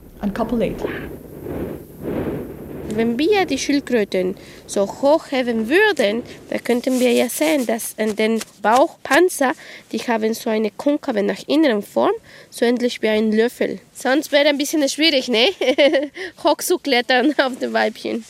wenn 2.97 3.19
wir 3.19 3.45
die 3.45 3.59
Schildkröten 3.59 4.37
so 4.67 4.87
hoch 4.87 5.31
heben 5.31 5.69
würden, 5.69 6.23
dann 6.51 6.65
könnten 6.65 7.01
wir 7.01 7.13
ja 7.13 7.29
sehen, 7.29 7.67
dass 7.67 7.95
in 7.97 8.17
den 8.17 8.41
Bauchpanzer, 8.63 9.53
die 9.93 9.99
haben 9.99 10.35
so 10.35 10.51
eine 10.51 10.71
konkave 10.71 11.23
nach 11.23 11.43
inneren 11.47 11.83
Form, 11.83 12.13
so 12.51 12.65
ähnlich 12.65 13.03
wie 13.03 13.09
ein 13.09 13.33
Löffel. 13.33 13.81
Sonst 13.95 14.33
wäre 14.33 14.49
ein 14.49 14.59
bisschen 14.59 14.89
schwierig, 14.89 15.29
ne? 15.29 15.49
hoch 16.45 16.59
zu 16.59 16.79
klettern 16.79 17.35
auf 17.39 17.59
den 17.59 17.73
Weibchen. 17.73 18.25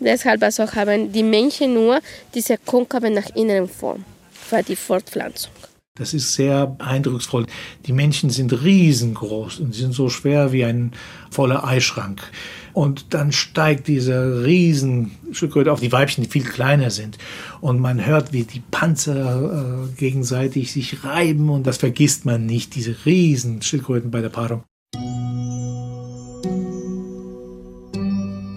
Deshalb 0.00 0.42
also 0.42 0.70
haben 0.72 1.12
die 1.12 1.22
Männchen 1.22 1.74
nur 1.74 2.00
diese 2.34 2.58
konkave 2.58 3.10
nach 3.10 3.30
inneren 3.36 3.68
Form 3.68 4.04
für 4.32 4.62
die 4.62 4.76
Fortpflanzung. 4.76 5.52
Das 5.94 6.14
ist 6.14 6.32
sehr 6.32 6.74
eindrucksvoll. 6.78 7.46
Die 7.86 7.92
Männchen 7.92 8.30
sind 8.30 8.52
riesengroß 8.52 9.60
und 9.60 9.74
sind 9.74 9.92
so 9.92 10.08
schwer 10.08 10.50
wie 10.50 10.64
ein 10.64 10.92
voller 11.30 11.64
Eischrank. 11.64 12.22
Und 12.72 13.12
dann 13.14 13.32
steigt 13.32 13.88
dieser 13.88 14.44
Riesenschildkröte 14.44 15.72
auf 15.72 15.80
die 15.80 15.92
Weibchen, 15.92 16.24
die 16.24 16.30
viel 16.30 16.44
kleiner 16.44 16.90
sind. 16.90 17.18
Und 17.60 17.80
man 17.80 18.04
hört, 18.04 18.32
wie 18.32 18.44
die 18.44 18.62
Panzer 18.70 19.86
äh, 19.86 19.92
gegenseitig 19.98 20.72
sich 20.72 21.04
reiben. 21.04 21.50
Und 21.50 21.66
das 21.66 21.78
vergisst 21.78 22.24
man 22.24 22.46
nicht, 22.46 22.74
diese 22.74 22.96
Riesenschildkröten 23.04 24.10
bei 24.10 24.20
der 24.20 24.30
Paarung. 24.30 24.62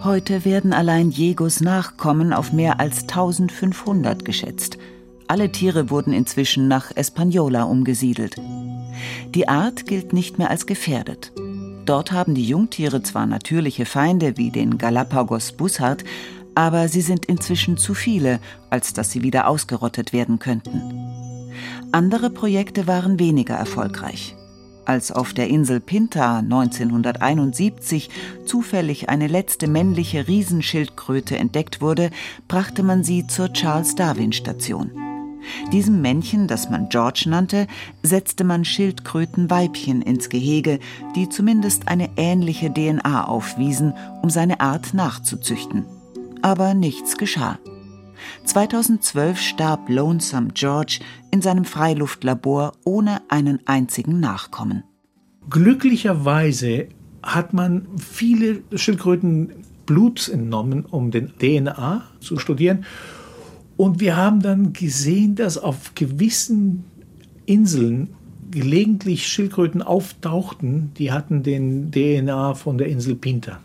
Heute 0.06 0.46
werden 0.46 0.72
allein 0.72 1.10
Jegos 1.10 1.62
Nachkommen 1.62 2.32
auf 2.32 2.54
mehr 2.54 2.80
als 2.80 3.02
1500 3.02 4.24
geschätzt. 4.24 4.78
Alle 5.28 5.52
Tiere 5.52 5.90
wurden 5.90 6.14
inzwischen 6.14 6.68
nach 6.68 6.92
Española 6.92 7.64
umgesiedelt. 7.64 8.36
Die 9.34 9.48
Art 9.48 9.88
gilt 9.88 10.14
nicht 10.14 10.38
mehr 10.38 10.52
als 10.52 10.68
gefährdet. 10.68 11.32
Dort 11.86 12.12
haben 12.12 12.34
die 12.34 12.48
Jungtiere 12.48 13.04
zwar 13.04 13.28
natürliche 13.28 13.86
Feinde 13.86 14.38
wie 14.38 14.50
den 14.50 14.78
Galapagos-Bussard, 14.80 16.04
aber 16.56 16.88
sie 16.88 17.02
sind 17.02 17.26
inzwischen 17.26 17.78
zu 17.78 17.94
viele, 17.94 18.40
als 18.70 18.94
dass 18.94 19.12
sie 19.12 19.22
wieder 19.22 19.48
ausgerottet 19.48 20.12
werden 20.12 20.40
könnten. 20.40 20.82
Andere 21.92 22.30
Projekte 22.32 22.88
waren 22.88 23.20
weniger 23.20 23.56
erfolgreich. 23.56 24.36
Als 24.86 25.12
auf 25.12 25.34
der 25.34 25.48
Insel 25.48 25.80
Pinta 25.80 26.40
1971 26.40 28.10
zufällig 28.46 29.10
eine 29.10 29.28
letzte 29.28 29.68
männliche 29.68 30.28
Riesenschildkröte 30.28 31.38
entdeckt 31.38 31.82
wurde, 31.82 32.10
brachte 32.48 32.84
man 32.84 33.04
sie 33.04 33.28
zur 33.28 33.52
Charles 33.54 33.96
Darwin 33.96 34.32
Station. 34.32 34.92
Diesem 35.72 36.02
Männchen, 36.02 36.48
das 36.48 36.70
man 36.70 36.90
George 36.90 37.26
nannte, 37.28 37.68
setzte 38.04 38.44
man 38.44 38.66
Schildkrötenweibchen 38.66 40.02
ins 40.02 40.30
Gehege, 40.30 40.80
die 41.16 41.30
zumindest 41.30 41.88
eine 41.88 42.10
ähnliche 42.18 42.74
DNA 42.74 43.26
aufwiesen, 43.26 43.94
um 44.22 44.30
seine 44.30 44.60
Art 44.60 44.94
nachzuzüchten. 44.94 45.86
Aber 46.42 46.74
nichts 46.74 47.18
geschah. 47.18 47.60
2012 48.46 49.40
starb 49.40 49.90
Lonesome 49.90 50.50
George 50.54 51.00
in 51.32 51.42
seinem 51.42 51.66
Freiluftlabor 51.66 52.74
ohne 52.84 53.22
einen 53.30 53.60
einzigen 53.66 54.20
Nachkommen. 54.20 54.84
Glücklicherweise 55.50 56.88
hat 57.22 57.54
man 57.54 57.88
viele 57.98 58.64
Schildkröten 58.74 59.52
Blut 59.86 60.28
entnommen, 60.30 60.86
um 60.86 61.12
den 61.12 61.34
DNA 61.38 62.04
zu 62.20 62.40
studieren. 62.40 62.86
Und 63.78 64.00
wir 64.00 64.16
haben 64.16 64.42
dann 64.42 64.74
gesehen, 64.74 65.36
dass 65.36 65.58
auf 65.58 65.96
gewissen 65.96 66.86
Inseln 67.46 68.10
gelegentlich 68.52 69.28
Schildkröten 69.28 69.82
auftauchten, 69.82 70.92
die 70.98 71.12
hatten 71.12 71.44
den 71.44 71.92
DNA 71.92 72.54
von 72.54 72.78
der 72.78 72.88
Insel 72.88 73.16
Pinta. 73.16 73.60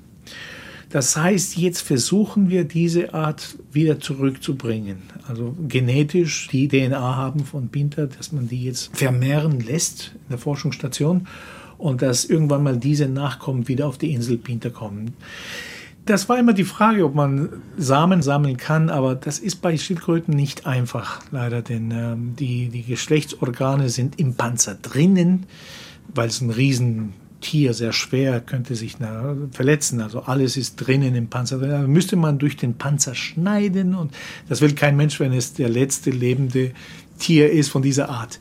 Das 0.90 1.16
heißt, 1.16 1.57
jetzt 1.57 1.83
versuchen 1.83 2.51
wir 2.51 2.64
diese 2.64 3.14
Art 3.14 3.57
wieder 3.70 4.01
zurückzubringen. 4.01 5.03
Also 5.29 5.55
genetisch 5.68 6.49
die 6.49 6.66
DNA 6.66 7.16
haben 7.16 7.44
von 7.44 7.68
Pinter, 7.68 8.09
dass 8.09 8.33
man 8.33 8.49
die 8.49 8.64
jetzt 8.64 8.96
vermehren 8.96 9.61
lässt 9.61 10.12
in 10.14 10.31
der 10.31 10.38
Forschungsstation 10.38 11.29
und 11.79 12.03
dass 12.03 12.25
irgendwann 12.25 12.64
mal 12.64 12.77
diese 12.77 13.09
Nachkommen 13.09 13.68
wieder 13.68 13.87
auf 13.87 13.99
die 13.99 14.12
Insel 14.12 14.37
Pinter 14.37 14.70
kommen. 14.70 15.14
Das 16.11 16.29
war 16.29 16.40
immer 16.40 16.55
die 16.55 16.64
Frage, 16.64 17.05
ob 17.05 17.14
man 17.14 17.62
Samen 17.77 18.20
sammeln 18.20 18.57
kann, 18.57 18.90
aber 18.90 19.14
das 19.14 19.38
ist 19.38 19.62
bei 19.62 19.79
Schildkröten 19.79 20.35
nicht 20.35 20.66
einfach, 20.66 21.23
leider, 21.31 21.62
denn 21.62 21.92
ähm, 21.92 22.35
die, 22.37 22.68
die 22.68 22.83
Geschlechtsorgane 22.83 23.88
sind 23.90 24.18
im 24.18 24.35
Panzer 24.35 24.75
drinnen, 24.75 25.46
weil 26.12 26.27
es 26.27 26.40
ein 26.40 26.51
Riesentier 26.51 27.75
sehr 27.75 27.92
schwer 27.92 28.40
könnte 28.40 28.75
sich 28.75 28.99
na, 28.99 29.37
verletzen. 29.53 30.01
Also 30.01 30.23
alles 30.23 30.57
ist 30.57 30.85
drinnen 30.85 31.14
im 31.14 31.29
Panzer. 31.29 31.59
Da 31.59 31.83
müsste 31.83 32.16
man 32.16 32.40
durch 32.40 32.57
den 32.57 32.75
Panzer 32.75 33.14
schneiden 33.14 33.94
und 33.94 34.12
das 34.49 34.62
will 34.62 34.75
kein 34.75 34.96
Mensch, 34.96 35.20
wenn 35.20 35.33
es 35.33 35.53
der 35.53 35.68
letzte 35.68 36.11
lebende 36.11 36.73
Tier 37.20 37.53
ist 37.53 37.68
von 37.68 37.83
dieser 37.83 38.09
Art. 38.09 38.40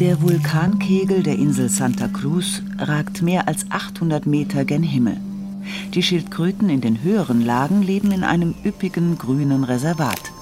Der 0.00 0.20
Vulkankegel 0.20 1.22
der 1.22 1.36
Insel 1.36 1.68
Santa 1.68 2.08
Cruz 2.08 2.62
ragt 2.78 3.22
mehr 3.22 3.46
als 3.46 3.70
800 3.70 4.26
Meter 4.26 4.64
gen 4.64 4.82
Himmel. 4.82 5.18
Die 5.94 6.02
Schildkröten 6.02 6.68
in 6.68 6.80
den 6.80 7.04
höheren 7.04 7.40
Lagen 7.40 7.80
leben 7.80 8.10
in 8.10 8.24
einem 8.24 8.56
üppigen 8.64 9.16
grünen 9.18 9.62
Reservat. 9.62 10.32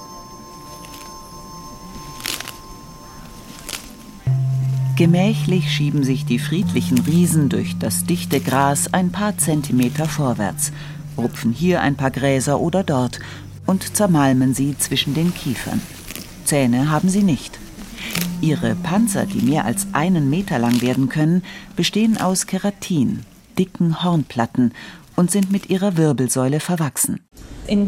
Gemächlich 4.95 5.71
schieben 5.71 6.03
sich 6.03 6.25
die 6.25 6.39
friedlichen 6.39 6.97
Riesen 6.97 7.49
durch 7.49 7.77
das 7.77 8.05
dichte 8.05 8.39
Gras 8.39 8.91
ein 8.91 9.11
paar 9.11 9.37
Zentimeter 9.37 10.05
vorwärts, 10.05 10.71
rupfen 11.15 11.51
hier 11.51 11.81
ein 11.81 11.95
paar 11.95 12.11
Gräser 12.11 12.59
oder 12.59 12.83
dort 12.83 13.19
und 13.67 13.95
zermalmen 13.95 14.55
sie 14.55 14.75
zwischen 14.79 15.13
den 15.13 15.31
Kiefern. 15.31 15.79
Zähne 16.43 16.89
haben 16.89 17.09
sie 17.09 17.21
nicht. 17.21 17.59
Ihre 18.43 18.75
Panzer, 18.75 19.25
die 19.25 19.41
mehr 19.41 19.63
als 19.63 19.87
einen 19.93 20.29
Meter 20.29 20.59
lang 20.59 20.81
werden 20.81 21.07
können, 21.07 21.43
bestehen 21.77 22.19
aus 22.19 22.45
Keratin, 22.45 23.21
dicken 23.57 24.03
Hornplatten 24.03 24.73
und 25.15 25.31
sind 25.31 25.49
mit 25.49 25.69
ihrer 25.69 25.95
Wirbelsäule 25.95 26.59
verwachsen. 26.59 27.21
In 27.67 27.85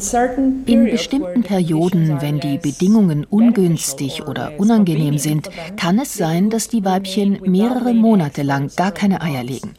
bestimmten 0.86 1.44
Perioden, 1.44 2.22
wenn 2.22 2.39
die 2.39 2.58
Bedingungen 2.58 3.26
ungünstig 3.26 4.26
oder 4.26 4.54
unangenehm 4.58 5.18
sind, 5.18 5.50
kann 5.76 6.00
es 6.00 6.13
sein, 6.13 6.50
dass 6.50 6.70
die 6.70 6.86
Weibchen 6.86 7.39
mehrere 7.44 7.94
Monate 7.94 8.41
lang 8.41 8.72
gar 8.78 8.94
keine 8.94 9.20
Eier 9.22 9.44
legen. 9.44 9.74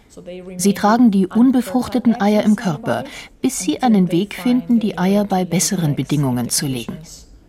Sie 0.58 0.74
tragen 0.74 1.10
die 1.10 1.26
unbefruchteten 1.26 2.20
Eier 2.20 2.42
im 2.42 2.54
Körper, 2.54 3.04
bis 3.40 3.60
sie 3.60 3.80
einen 3.80 4.12
Weg 4.12 4.34
finden, 4.34 4.78
die 4.78 4.98
Eier 4.98 5.24
bei 5.24 5.46
besseren 5.46 5.96
Bedingungen 5.96 6.50
zu 6.50 6.66
legen. 6.66 6.98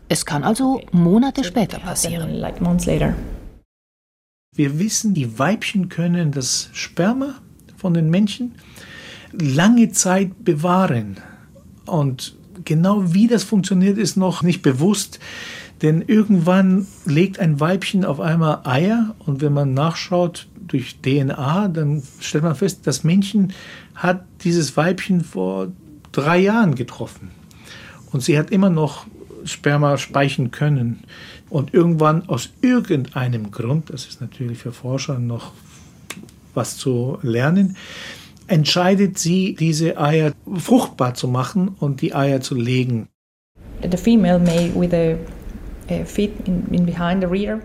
Es 0.10 0.26
kann 0.26 0.44
also 0.44 0.82
Monate 0.92 1.44
später 1.44 1.80
passieren. 1.80 2.42
Wir 4.56 4.80
wissen, 4.80 5.14
die 5.14 5.38
Weibchen 5.38 5.90
können 5.90 6.32
das 6.32 6.70
Sperma 6.72 7.36
von 7.76 7.94
den 7.94 8.10
Männchen 8.10 8.56
lange 9.34 9.92
Zeit 9.92 10.46
bewahren. 10.46 11.18
Und 11.86 12.38
genau 12.64 13.14
wie 13.14 13.28
das 13.28 13.44
funktioniert, 13.44 13.98
ist 13.98 14.16
noch 14.16 14.44
nicht 14.44 14.62
bewusst. 14.62 15.20
Denn 15.82 16.02
irgendwann 16.02 16.88
legt 17.06 17.40
ein 17.40 17.60
Weibchen 17.60 18.06
auf 18.06 18.20
einmal 18.20 18.62
Eier 18.64 19.14
und 19.20 19.42
wenn 19.42 19.54
man 19.54 19.74
nachschaut 19.74 20.48
durch 20.56 21.02
DNA, 21.02 21.68
dann 21.68 22.02
stellt 22.20 22.44
man 22.44 22.56
fest, 22.56 22.82
das 22.86 23.04
Männchen 23.04 23.54
hat 23.94 24.26
dieses 24.44 24.76
Weibchen 24.76 25.22
vor 25.22 25.72
drei 26.12 26.40
Jahren 26.40 26.76
getroffen. 26.76 27.30
Und 28.12 28.24
sie 28.24 28.40
hat 28.40 28.50
immer 28.50 28.70
noch 28.70 29.06
Sperma 29.48 29.98
speichern 29.98 30.52
können. 30.52 31.04
Und 31.50 31.74
irgendwann 31.74 32.28
aus 32.30 32.50
irgendeinem 32.62 33.52
Grund, 33.52 33.90
das 33.90 34.06
ist 34.06 34.22
natürlich 34.22 34.60
für 34.60 34.72
Forscher 34.72 35.20
noch 35.20 35.52
was 36.54 36.78
zu 36.78 37.20
lernen, 37.22 37.78
entscheidet 38.48 39.18
sie, 39.18 39.56
diese 39.56 40.00
Eier 40.00 40.34
fruchtbar 40.56 41.14
zu 41.14 41.28
machen 41.28 41.70
und 41.80 42.02
die 42.02 42.16
Eier 42.16 42.42
zu 42.42 42.56
legen. 42.56 43.08
The 43.82 43.98
female 43.98 44.40
may 44.40 44.72
with 44.74 44.94
a 44.94 45.18
feet 46.06 46.32
in, 46.46 46.66
in 46.72 46.86
behind 46.86 47.22
the 47.22 47.28
rear 47.28 47.62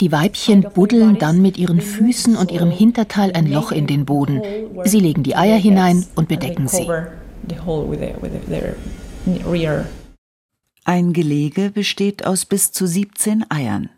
die 0.00 0.12
Weibchen 0.12 0.62
buddeln 0.62 1.18
dann 1.18 1.42
mit 1.42 1.58
ihren 1.58 1.80
Füßen 1.80 2.36
und 2.36 2.52
ihrem 2.52 2.70
Hinterteil 2.70 3.32
ein 3.32 3.50
Loch 3.50 3.72
in 3.72 3.88
den 3.88 4.04
Boden. 4.04 4.40
Sie 4.84 5.00
legen 5.00 5.24
die 5.24 5.34
Eier 5.34 5.56
hinein 5.56 6.06
und 6.14 6.28
bedecken 6.28 6.68
sie. 6.68 6.86
Ein 10.84 11.12
Gelege 11.12 11.70
besteht 11.70 12.26
aus 12.26 12.46
bis 12.46 12.72
zu 12.72 12.86
17 12.86 13.50
Eiern. 13.50 13.90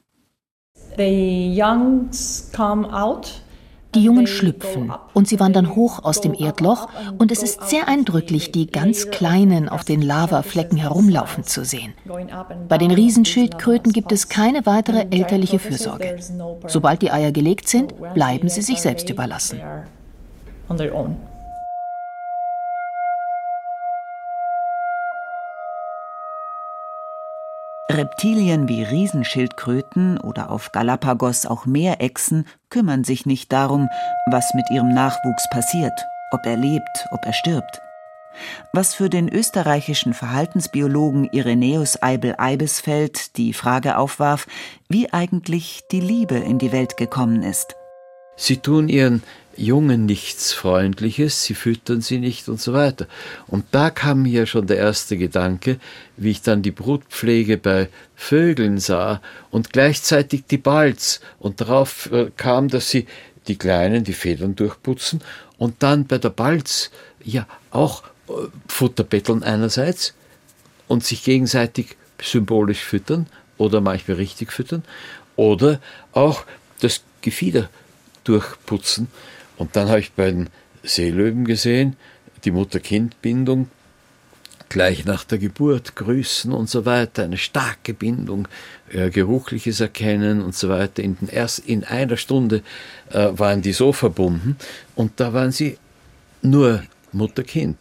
Die 3.94 4.04
Jungen 4.04 4.26
schlüpfen 4.28 4.92
und 5.14 5.26
sie 5.26 5.40
wandern 5.40 5.74
hoch 5.74 6.04
aus 6.04 6.20
dem 6.20 6.32
Erdloch 6.32 6.88
und 7.18 7.32
es 7.32 7.42
ist 7.42 7.68
sehr 7.68 7.88
eindrücklich, 7.88 8.52
die 8.52 8.66
ganz 8.68 9.10
Kleinen 9.10 9.68
auf 9.68 9.84
den 9.84 10.00
Lavaflecken 10.00 10.78
herumlaufen 10.78 11.42
zu 11.42 11.64
sehen. 11.64 11.94
Bei 12.68 12.78
den 12.78 12.92
Riesenschildkröten 12.92 13.92
gibt 13.92 14.12
es 14.12 14.28
keine 14.28 14.64
weitere 14.64 15.06
elterliche 15.10 15.58
Fürsorge. 15.58 16.18
Sobald 16.68 17.02
die 17.02 17.10
Eier 17.10 17.32
gelegt 17.32 17.68
sind, 17.68 17.94
bleiben 18.14 18.48
sie 18.48 18.62
sich 18.62 18.80
selbst 18.80 19.10
überlassen. 19.10 19.60
Reptilien 28.00 28.66
wie 28.66 28.82
Riesenschildkröten 28.82 30.18
oder 30.18 30.50
auf 30.50 30.72
Galapagos 30.72 31.44
auch 31.44 31.66
Meerechsen 31.66 32.46
kümmern 32.70 33.04
sich 33.04 33.26
nicht 33.26 33.52
darum, 33.52 33.90
was 34.30 34.54
mit 34.54 34.70
ihrem 34.70 34.88
Nachwuchs 34.88 35.44
passiert, 35.50 35.92
ob 36.30 36.46
er 36.46 36.56
lebt, 36.56 37.06
ob 37.10 37.20
er 37.26 37.34
stirbt. 37.34 37.82
Was 38.72 38.94
für 38.94 39.10
den 39.10 39.28
österreichischen 39.28 40.14
Verhaltensbiologen 40.14 41.28
Irenäus 41.30 42.02
Eibel-Eibesfeld 42.02 43.36
die 43.36 43.52
Frage 43.52 43.98
aufwarf, 43.98 44.46
wie 44.88 45.12
eigentlich 45.12 45.82
die 45.92 46.00
Liebe 46.00 46.36
in 46.36 46.58
die 46.58 46.72
Welt 46.72 46.96
gekommen 46.96 47.42
ist. 47.42 47.76
Sie 48.34 48.56
tun 48.56 48.88
ihren 48.88 49.22
Jungen 49.60 50.06
nichts 50.06 50.52
Freundliches, 50.52 51.44
sie 51.44 51.54
füttern 51.54 52.00
sie 52.00 52.18
nicht 52.18 52.48
und 52.48 52.60
so 52.60 52.72
weiter. 52.72 53.06
Und 53.46 53.66
da 53.72 53.90
kam 53.90 54.22
mir 54.22 54.46
schon 54.46 54.66
der 54.66 54.78
erste 54.78 55.18
Gedanke, 55.18 55.78
wie 56.16 56.30
ich 56.30 56.42
dann 56.42 56.62
die 56.62 56.70
Brutpflege 56.70 57.58
bei 57.58 57.88
Vögeln 58.16 58.78
sah 58.78 59.20
und 59.50 59.72
gleichzeitig 59.72 60.44
die 60.50 60.58
Balz 60.58 61.20
und 61.38 61.60
darauf 61.60 62.10
äh, 62.10 62.30
kam, 62.36 62.68
dass 62.68 62.90
sie 62.90 63.06
die 63.48 63.56
Kleinen 63.56 64.04
die 64.04 64.14
Federn 64.14 64.56
durchputzen 64.56 65.20
und 65.58 65.82
dann 65.82 66.06
bei 66.06 66.18
der 66.18 66.30
Balz 66.30 66.90
ja 67.22 67.46
auch 67.70 68.02
äh, 68.28 68.32
Futter 68.66 69.04
betteln 69.04 69.42
einerseits 69.42 70.14
und 70.88 71.04
sich 71.04 71.22
gegenseitig 71.22 71.96
symbolisch 72.22 72.80
füttern 72.82 73.26
oder 73.58 73.82
manchmal 73.82 74.16
richtig 74.16 74.52
füttern 74.52 74.84
oder 75.36 75.80
auch 76.12 76.44
das 76.80 77.02
Gefieder 77.20 77.68
durchputzen 78.24 79.08
und 79.60 79.76
dann 79.76 79.90
habe 79.90 80.00
ich 80.00 80.12
bei 80.12 80.30
den 80.30 80.48
Seelöwen 80.82 81.44
gesehen, 81.44 81.96
die 82.44 82.50
Mutter-Kind-Bindung 82.50 83.68
gleich 84.70 85.04
nach 85.04 85.22
der 85.24 85.36
Geburt 85.36 85.96
grüßen 85.96 86.50
und 86.50 86.70
so 86.70 86.86
weiter, 86.86 87.24
eine 87.24 87.36
starke 87.36 87.92
Bindung, 87.92 88.48
äh, 88.90 89.10
geruchliches 89.10 89.80
Erkennen 89.80 90.40
und 90.40 90.54
so 90.54 90.70
weiter. 90.70 91.02
In, 91.02 91.18
den 91.18 91.28
erst, 91.28 91.58
in 91.58 91.84
einer 91.84 92.16
Stunde 92.16 92.62
äh, 93.10 93.28
waren 93.32 93.60
die 93.60 93.74
so 93.74 93.92
verbunden 93.92 94.56
und 94.94 95.20
da 95.20 95.34
waren 95.34 95.52
sie 95.52 95.76
nur 96.40 96.82
Mutter-Kind. 97.12 97.76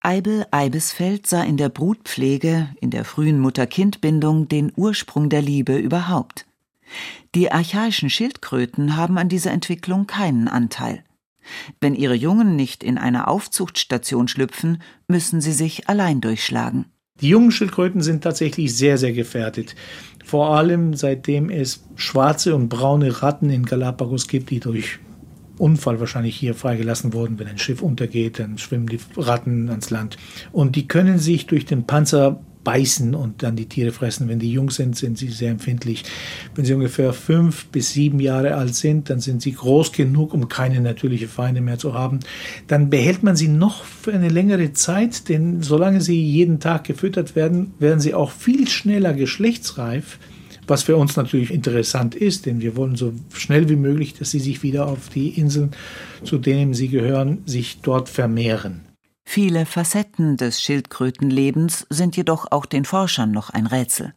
Eibel 0.00 0.46
Eibesfeld 0.52 1.26
sah 1.26 1.42
in 1.42 1.56
der 1.56 1.68
Brutpflege, 1.68 2.68
in 2.80 2.90
der 2.90 3.04
frühen 3.04 3.40
Mutter-Kind-Bindung 3.40 4.46
den 4.46 4.70
Ursprung 4.76 5.30
der 5.30 5.42
Liebe 5.42 5.76
überhaupt. 5.76 6.46
Die 7.34 7.50
archaischen 7.50 8.08
Schildkröten 8.08 8.94
haben 8.94 9.18
an 9.18 9.28
dieser 9.28 9.50
Entwicklung 9.50 10.06
keinen 10.06 10.46
Anteil. 10.46 11.02
Wenn 11.80 11.94
ihre 11.94 12.14
Jungen 12.14 12.56
nicht 12.56 12.82
in 12.82 12.98
einer 12.98 13.28
Aufzuchtstation 13.28 14.28
schlüpfen, 14.28 14.82
müssen 15.06 15.40
sie 15.40 15.52
sich 15.52 15.88
allein 15.88 16.20
durchschlagen. 16.20 16.86
Die 17.20 17.28
jungen 17.28 17.50
Schildkröten 17.50 18.00
sind 18.00 18.22
tatsächlich 18.22 18.74
sehr, 18.74 18.96
sehr 18.96 19.12
gefährdet. 19.12 19.74
Vor 20.24 20.56
allem 20.56 20.94
seitdem 20.94 21.50
es 21.50 21.84
schwarze 21.96 22.54
und 22.54 22.68
braune 22.68 23.22
Ratten 23.22 23.50
in 23.50 23.64
Galapagos 23.64 24.28
gibt, 24.28 24.50
die 24.50 24.60
durch 24.60 25.00
Unfall 25.58 25.98
wahrscheinlich 25.98 26.36
hier 26.36 26.54
freigelassen 26.54 27.12
wurden. 27.12 27.38
Wenn 27.38 27.48
ein 27.48 27.58
Schiff 27.58 27.82
untergeht, 27.82 28.38
dann 28.38 28.58
schwimmen 28.58 28.86
die 28.86 29.00
Ratten 29.16 29.68
ans 29.68 29.90
Land. 29.90 30.16
Und 30.52 30.76
die 30.76 30.86
können 30.86 31.18
sich 31.18 31.46
durch 31.46 31.66
den 31.66 31.84
Panzer 31.84 32.40
beißen 32.68 33.14
und 33.14 33.42
dann 33.42 33.56
die 33.56 33.64
Tiere 33.64 33.92
fressen. 33.92 34.28
Wenn 34.28 34.40
die 34.40 34.52
jung 34.52 34.68
sind, 34.68 34.94
sind 34.94 35.16
sie 35.16 35.28
sehr 35.28 35.50
empfindlich. 35.50 36.04
Wenn 36.54 36.66
sie 36.66 36.74
ungefähr 36.74 37.14
fünf 37.14 37.64
bis 37.68 37.94
sieben 37.94 38.20
Jahre 38.20 38.56
alt 38.56 38.74
sind, 38.74 39.08
dann 39.08 39.20
sind 39.20 39.40
sie 39.40 39.52
groß 39.52 39.92
genug, 39.92 40.34
um 40.34 40.50
keine 40.50 40.82
natürliche 40.82 41.28
Feinde 41.28 41.62
mehr 41.62 41.78
zu 41.78 41.94
haben. 41.94 42.20
Dann 42.66 42.90
behält 42.90 43.22
man 43.22 43.36
sie 43.36 43.48
noch 43.48 43.84
für 43.84 44.12
eine 44.12 44.28
längere 44.28 44.74
Zeit, 44.74 45.30
denn 45.30 45.62
solange 45.62 46.02
sie 46.02 46.22
jeden 46.22 46.60
Tag 46.60 46.84
gefüttert 46.84 47.34
werden, 47.34 47.72
werden 47.78 48.00
sie 48.00 48.12
auch 48.12 48.32
viel 48.32 48.68
schneller 48.68 49.14
geschlechtsreif 49.14 50.18
was 50.66 50.82
für 50.82 50.96
uns 50.96 51.16
natürlich 51.16 51.50
interessant 51.50 52.14
ist, 52.14 52.44
denn 52.44 52.60
wir 52.60 52.76
wollen 52.76 52.94
so 52.94 53.14
schnell 53.32 53.70
wie 53.70 53.76
möglich, 53.76 54.12
dass 54.12 54.32
sie 54.32 54.38
sich 54.38 54.62
wieder 54.62 54.86
auf 54.86 55.08
die 55.08 55.30
Inseln, 55.30 55.70
zu 56.24 56.36
denen 56.36 56.74
sie 56.74 56.88
gehören, 56.88 57.38
sich 57.46 57.78
dort 57.80 58.10
vermehren. 58.10 58.87
Viele 59.30 59.66
Facetten 59.66 60.38
des 60.38 60.62
Schildkrötenlebens 60.62 61.86
sind 61.90 62.16
jedoch 62.16 62.50
auch 62.50 62.64
den 62.64 62.86
Forschern 62.86 63.30
noch 63.30 63.50
ein 63.50 63.66
Rätsel. 63.66 64.14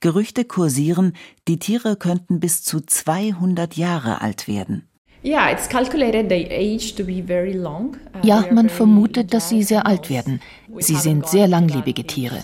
Gerüchte 0.00 0.46
kursieren, 0.46 1.12
die 1.48 1.58
Tiere 1.58 1.96
könnten 1.96 2.40
bis 2.40 2.64
zu 2.64 2.80
200 2.80 3.76
Jahre 3.76 4.22
alt 4.22 4.48
werden. 4.48 4.88
Uh, 5.22 5.28
ja, 8.22 8.46
man 8.50 8.70
vermutet, 8.70 9.34
dass 9.34 9.50
sie 9.50 9.62
sehr 9.62 9.84
alt 9.84 10.08
werden. 10.08 10.40
Sie 10.78 10.96
sind 10.96 11.28
sehr 11.28 11.46
langlebige 11.46 12.06
Tiere. 12.06 12.42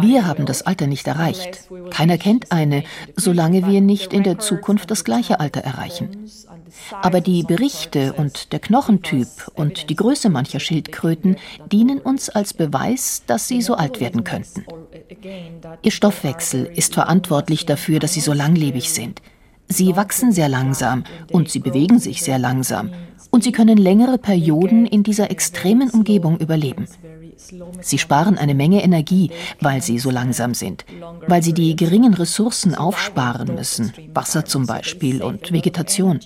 Wir 0.00 0.26
haben 0.26 0.46
das 0.46 0.62
Alter 0.62 0.86
nicht 0.86 1.06
erreicht. 1.06 1.68
Keiner 1.90 2.18
kennt 2.18 2.52
eine, 2.52 2.84
solange 3.16 3.66
wir 3.66 3.80
nicht 3.80 4.12
in 4.12 4.22
der 4.22 4.38
Zukunft 4.38 4.90
das 4.90 5.04
gleiche 5.04 5.40
Alter 5.40 5.60
erreichen. 5.60 6.28
Aber 7.02 7.20
die 7.20 7.42
Berichte 7.42 8.12
und 8.12 8.52
der 8.52 8.60
Knochentyp 8.60 9.28
und 9.54 9.90
die 9.90 9.96
Größe 9.96 10.28
mancher 10.28 10.60
Schildkröten 10.60 11.36
dienen 11.70 11.98
uns 11.98 12.28
als 12.28 12.54
Beweis, 12.54 13.22
dass 13.26 13.48
sie 13.48 13.62
so 13.62 13.74
alt 13.74 14.00
werden 14.00 14.24
könnten. 14.24 14.64
Ihr 15.82 15.90
Stoffwechsel 15.90 16.66
ist 16.74 16.94
verantwortlich 16.94 17.66
dafür, 17.66 17.98
dass 17.98 18.12
sie 18.14 18.20
so 18.20 18.32
langlebig 18.32 18.90
sind. 18.90 19.22
Sie 19.68 19.96
wachsen 19.96 20.32
sehr 20.32 20.48
langsam 20.48 21.04
und 21.30 21.50
sie 21.50 21.58
bewegen 21.58 21.98
sich 21.98 22.22
sehr 22.22 22.38
langsam 22.38 22.90
und 23.30 23.44
sie 23.44 23.52
können 23.52 23.76
längere 23.76 24.16
Perioden 24.16 24.86
in 24.86 25.02
dieser 25.02 25.30
extremen 25.30 25.90
Umgebung 25.90 26.38
überleben. 26.38 26.86
Sie 27.80 27.98
sparen 27.98 28.38
eine 28.38 28.54
Menge 28.54 28.82
Energie, 28.82 29.30
weil 29.60 29.82
sie 29.82 29.98
so 29.98 30.10
langsam 30.10 30.54
sind, 30.54 30.84
weil 31.26 31.42
sie 31.42 31.54
die 31.54 31.76
geringen 31.76 32.14
Ressourcen 32.14 32.74
aufsparen 32.74 33.54
müssen, 33.54 33.92
Wasser 34.14 34.44
zum 34.44 34.66
Beispiel 34.66 35.22
und 35.22 35.52
Vegetation. 35.52 36.20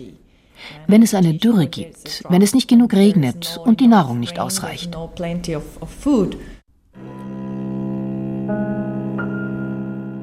Wenn 0.86 1.02
es 1.02 1.14
eine 1.14 1.34
Dürre 1.34 1.66
gibt, 1.66 2.22
wenn 2.28 2.42
es 2.42 2.54
nicht 2.54 2.68
genug 2.68 2.94
regnet 2.94 3.58
und 3.64 3.80
die 3.80 3.88
Nahrung 3.88 4.20
nicht 4.20 4.38
ausreicht. 4.38 4.96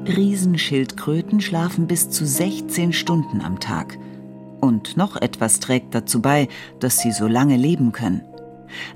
Riesenschildkröten 0.06 1.40
schlafen 1.40 1.86
bis 1.86 2.10
zu 2.10 2.26
16 2.26 2.92
Stunden 2.92 3.42
am 3.42 3.60
Tag. 3.60 3.98
Und 4.60 4.96
noch 4.96 5.16
etwas 5.16 5.60
trägt 5.60 5.94
dazu 5.94 6.20
bei, 6.20 6.48
dass 6.80 6.98
sie 6.98 7.12
so 7.12 7.26
lange 7.26 7.56
leben 7.56 7.92
können. 7.92 8.22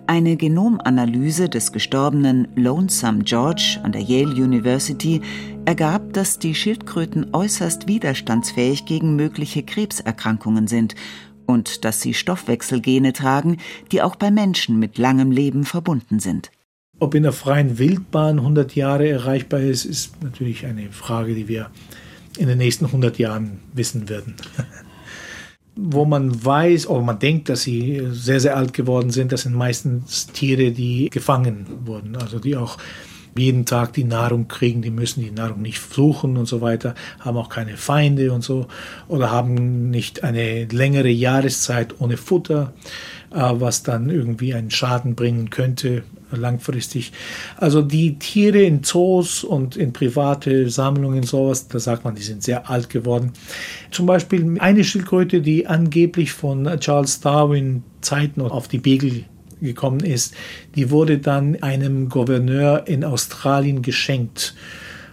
Eine 0.07 0.37
Genomanalyse 0.37 1.49
des 1.49 1.73
gestorbenen 1.73 2.49
Lonesome 2.57 3.25
George 3.25 3.81
an 3.83 3.93
der 3.93 4.03
Yale 4.03 4.35
University 4.35 5.21
ergab, 5.65 6.13
dass 6.13 6.39
die 6.39 6.55
Schildkröten 6.55 7.29
äußerst 7.33 7.89
widerstandsfähig 7.89 8.85
gegen 8.85 9.17
mögliche 9.17 9.63
Krebserkrankungen 9.63 10.67
sind 10.67 10.95
und 11.47 11.85
dass 11.85 12.01
sie 12.01 12.15
Stoffwechselgene 12.15 13.13
tragen, 13.13 13.59
die 13.93 14.03
auch 14.03 14.17
bei 14.17 14.31
Menschen 14.31 14.79
mit 14.79 14.99
langem 14.99 15.31
Leben 15.31 15.65
verbunden 15.65 16.21
sind. 16.21 16.51
Ob 17.01 17.15
in 17.15 17.25
der 17.25 17.33
freien 17.33 17.79
Wildbahn 17.79 18.39
100 18.39 18.75
Jahre 18.77 19.09
erreichbar 19.09 19.61
ist, 19.61 19.85
ist 19.85 20.23
natürlich 20.23 20.65
eine 20.65 20.91
Frage, 20.93 21.35
die 21.35 21.49
wir 21.49 21.71
in 22.39 22.49
den 22.49 22.59
nächsten 22.59 22.87
100 22.87 23.19
Jahren 23.19 23.61
wissen 23.73 24.09
werden. 24.09 24.35
Wo 25.77 26.05
man 26.05 26.45
weiß, 26.45 26.87
oder 26.87 27.03
man 27.03 27.19
denkt, 27.19 27.49
dass 27.49 27.63
sie 27.63 28.01
sehr, 28.11 28.39
sehr 28.39 28.57
alt 28.57 28.73
geworden 28.73 29.11
sind, 29.11 29.33
das 29.33 29.43
sind 29.43 29.55
meistens 29.55 30.29
Tiere, 30.29 30.71
die 30.71 31.11
gefangen 31.11 31.67
wurden, 31.85 32.17
also 32.17 32.39
die 32.39 32.57
auch 32.57 32.79
jeden 33.37 33.67
Tag 33.67 33.93
die 33.93 34.05
Nahrung 34.05 34.49
kriegen, 34.49 34.83
die 34.83 34.91
müssen 34.91 35.23
die 35.23 35.31
Nahrung 35.31 35.63
nicht 35.63 35.81
suchen 35.81 36.37
und 36.37 36.47
so 36.47 36.61
weiter, 36.61 36.95
haben 37.21 37.37
auch 37.37 37.49
keine 37.49 37.77
Feinde 37.77 38.33
und 38.33 38.43
so 38.43 38.67
oder 39.09 39.31
haben 39.31 39.91
nicht 39.91 40.25
eine 40.25 40.65
längere 40.67 41.09
Jahreszeit 41.09 42.01
ohne 42.01 42.17
Futter, 42.17 42.73
äh, 43.31 43.37
was 43.37 43.83
dann 43.83 44.11
irgendwie 44.11 44.55
einen 44.55 44.71
Schaden 44.71 45.15
bringen 45.15 45.51
könnte 45.51 46.03
langfristig. 46.37 47.13
Also 47.57 47.83
die 47.83 48.19
Tiere 48.19 48.63
in 48.63 48.83
Zoos 48.83 49.45
und 49.45 49.77
in 49.77 49.93
private 49.93 50.69
Sammlungen 50.71 51.23
sowas, 51.23 51.69
da 51.69 51.79
sagt 51.79 52.05
man, 52.05 52.15
die 52.15 52.23
sind 52.23 52.43
sehr 52.43 52.69
alt 52.69 52.91
geworden. 52.91 53.33
Zum 53.91 54.07
Beispiel 54.07 54.59
eine 54.59 54.85
Schildkröte, 54.85 55.41
die 55.41 55.67
angeblich 55.67 56.33
von 56.33 56.65
Charles 56.81 57.21
Darwin 57.21 57.83
Zeiten 58.01 58.41
auf 58.41 58.69
die 58.69 58.79
Beagle 58.79 59.25
gekommen 59.65 60.01
ist, 60.01 60.35
die 60.75 60.91
wurde 60.91 61.19
dann 61.19 61.63
einem 61.63 62.09
Gouverneur 62.09 62.87
in 62.87 63.05
Australien 63.05 63.83
geschenkt. 63.83 64.55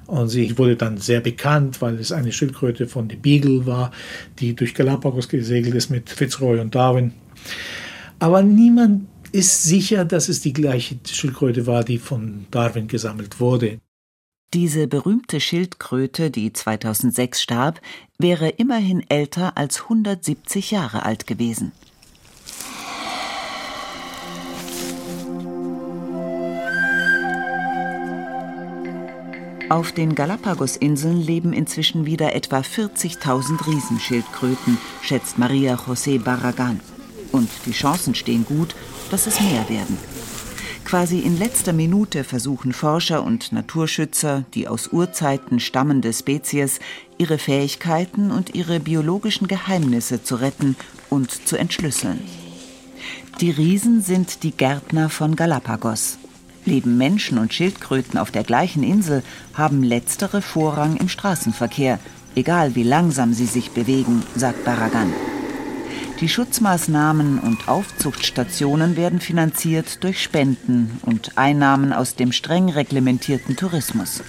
Und 0.07 0.27
sie 0.27 0.57
wurde 0.57 0.75
dann 0.75 0.97
sehr 0.97 1.21
bekannt, 1.21 1.81
weil 1.81 1.95
es 1.95 2.11
eine 2.11 2.31
Schildkröte 2.31 2.87
von 2.87 3.09
The 3.09 3.15
Beagle 3.15 3.65
war, 3.65 3.91
die 4.39 4.55
durch 4.55 4.73
Galapagos 4.73 5.29
gesegelt 5.29 5.73
ist 5.73 5.89
mit 5.89 6.09
Fitzroy 6.09 6.59
und 6.59 6.75
Darwin. 6.75 7.13
Aber 8.19 8.41
niemand 8.41 9.07
ist 9.31 9.63
sicher, 9.63 10.05
dass 10.05 10.29
es 10.29 10.41
die 10.41 10.53
gleiche 10.53 10.99
Schildkröte 11.09 11.65
war, 11.65 11.83
die 11.83 11.97
von 11.97 12.45
Darwin 12.51 12.87
gesammelt 12.87 13.39
wurde. 13.39 13.79
Diese 14.53 14.87
berühmte 14.87 15.39
Schildkröte, 15.39 16.29
die 16.29 16.51
2006 16.51 17.41
starb, 17.41 17.79
wäre 18.19 18.49
immerhin 18.49 19.01
älter 19.09 19.57
als 19.57 19.83
170 19.83 20.71
Jahre 20.71 21.05
alt 21.05 21.25
gewesen. 21.25 21.71
Auf 29.71 29.93
den 29.93 30.15
Galapagos-Inseln 30.15 31.21
leben 31.21 31.53
inzwischen 31.53 32.05
wieder 32.05 32.35
etwa 32.35 32.57
40.000 32.57 33.67
Riesenschildkröten, 33.67 34.77
schätzt 35.01 35.37
Maria 35.37 35.75
José 35.75 36.21
Barragan. 36.21 36.81
Und 37.31 37.49
die 37.65 37.71
Chancen 37.71 38.13
stehen 38.13 38.43
gut, 38.43 38.75
dass 39.11 39.27
es 39.27 39.39
mehr 39.39 39.69
werden. 39.69 39.97
Quasi 40.83 41.19
in 41.19 41.39
letzter 41.39 41.71
Minute 41.71 42.25
versuchen 42.25 42.73
Forscher 42.73 43.23
und 43.23 43.53
Naturschützer, 43.53 44.43
die 44.55 44.67
aus 44.67 44.89
Urzeiten 44.89 45.61
stammende 45.61 46.11
Spezies, 46.11 46.81
ihre 47.17 47.37
Fähigkeiten 47.37 48.29
und 48.29 48.53
ihre 48.53 48.81
biologischen 48.81 49.47
Geheimnisse 49.47 50.21
zu 50.21 50.35
retten 50.35 50.75
und 51.09 51.47
zu 51.47 51.55
entschlüsseln. 51.55 52.19
Die 53.39 53.51
Riesen 53.51 54.01
sind 54.01 54.43
die 54.43 54.51
Gärtner 54.51 55.09
von 55.09 55.37
Galapagos. 55.37 56.17
Leben 56.65 56.97
Menschen 56.97 57.37
und 57.37 57.53
Schildkröten 57.53 58.19
auf 58.19 58.31
der 58.31 58.43
gleichen 58.43 58.83
Insel, 58.83 59.23
haben 59.53 59.83
letztere 59.83 60.41
Vorrang 60.41 60.97
im 60.97 61.09
Straßenverkehr, 61.09 61.99
egal 62.35 62.75
wie 62.75 62.83
langsam 62.83 63.33
sie 63.33 63.45
sich 63.45 63.71
bewegen, 63.71 64.23
sagt 64.35 64.63
Barragan. 64.63 65.11
Die 66.21 66.29
Schutzmaßnahmen 66.29 67.39
und 67.39 67.67
Aufzuchtstationen 67.67 68.95
werden 68.95 69.19
finanziert 69.19 70.03
durch 70.03 70.21
Spenden 70.21 70.99
und 71.01 71.35
Einnahmen 71.35 71.93
aus 71.93 72.15
dem 72.15 72.31
streng 72.31 72.69
reglementierten 72.69 73.55
Tourismus. 73.55 74.21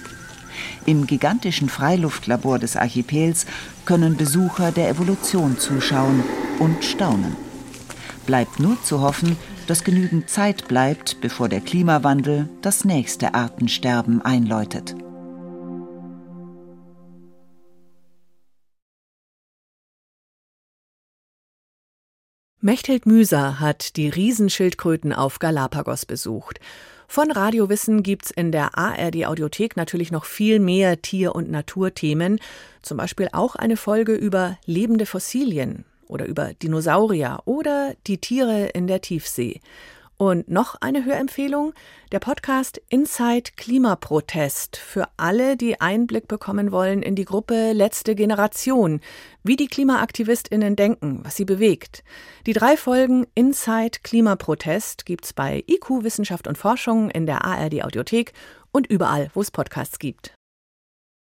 Im 0.87 1.05
gigantischen 1.05 1.69
Freiluftlabor 1.69 2.57
des 2.57 2.75
Archipels 2.75 3.45
können 3.85 4.17
Besucher 4.17 4.71
der 4.71 4.89
Evolution 4.89 5.59
zuschauen 5.59 6.23
und 6.57 6.83
staunen. 6.83 7.35
Bleibt 8.25 8.59
nur 8.59 8.81
zu 8.83 9.01
hoffen, 9.01 9.37
dass 9.67 9.83
genügend 9.83 10.29
Zeit 10.29 10.67
bleibt, 10.67 11.21
bevor 11.21 11.49
der 11.49 11.61
Klimawandel 11.61 12.49
das 12.61 12.85
nächste 12.85 13.33
Artensterben 13.33 14.21
einläutet. 14.21 14.95
Mechthild 22.59 23.05
Müser 23.05 23.59
hat 23.59 23.97
die 23.97 24.07
Riesenschildkröten 24.07 25.11
auf 25.11 25.39
Galapagos 25.39 26.05
besucht. 26.05 26.61
Von 27.09 27.29
Radiowissen 27.29 28.03
gibt's 28.03 28.31
in 28.31 28.53
der 28.53 28.77
ARD 28.77 29.25
Audiothek 29.25 29.75
natürlich 29.75 30.11
noch 30.11 30.23
viel 30.23 30.59
mehr 30.59 31.01
Tier- 31.01 31.35
und 31.35 31.51
Naturthemen, 31.51 32.39
zum 32.81 32.97
Beispiel 32.97 33.27
auch 33.33 33.55
eine 33.55 33.75
Folge 33.75 34.13
über 34.13 34.57
lebende 34.65 35.05
Fossilien 35.05 35.83
oder 36.13 36.25
über 36.25 36.53
Dinosaurier 36.53 37.39
oder 37.45 37.95
die 38.07 38.19
Tiere 38.19 38.67
in 38.67 38.87
der 38.87 39.01
Tiefsee. 39.01 39.59
Und 40.15 40.47
noch 40.47 40.75
eine 40.79 41.03
Hörempfehlung, 41.03 41.73
der 42.11 42.19
Podcast 42.19 42.79
Inside 42.89 43.51
Klimaprotest 43.57 44.77
für 44.77 45.07
alle, 45.17 45.57
die 45.57 45.81
Einblick 45.81 46.27
bekommen 46.27 46.71
wollen 46.71 47.01
in 47.01 47.15
die 47.15 47.25
Gruppe 47.25 47.73
Letzte 47.73 48.13
Generation, 48.13 49.01
wie 49.43 49.55
die 49.55 49.67
Klimaaktivistinnen 49.67 50.75
denken, 50.75 51.21
was 51.23 51.35
sie 51.35 51.45
bewegt. 51.45 52.03
Die 52.45 52.53
drei 52.53 52.77
Folgen 52.77 53.25
Inside 53.33 53.99
Klimaprotest 54.03 55.05
gibt's 55.05 55.33
bei 55.33 55.63
IQ 55.67 56.03
Wissenschaft 56.03 56.47
und 56.47 56.57
Forschung 56.57 57.09
in 57.09 57.25
der 57.25 57.43
ARD 57.43 57.83
Audiothek 57.83 58.33
und 58.71 58.87
überall, 58.87 59.31
wo 59.33 59.41
es 59.41 59.51
Podcasts 59.51 59.97
gibt. 59.97 60.35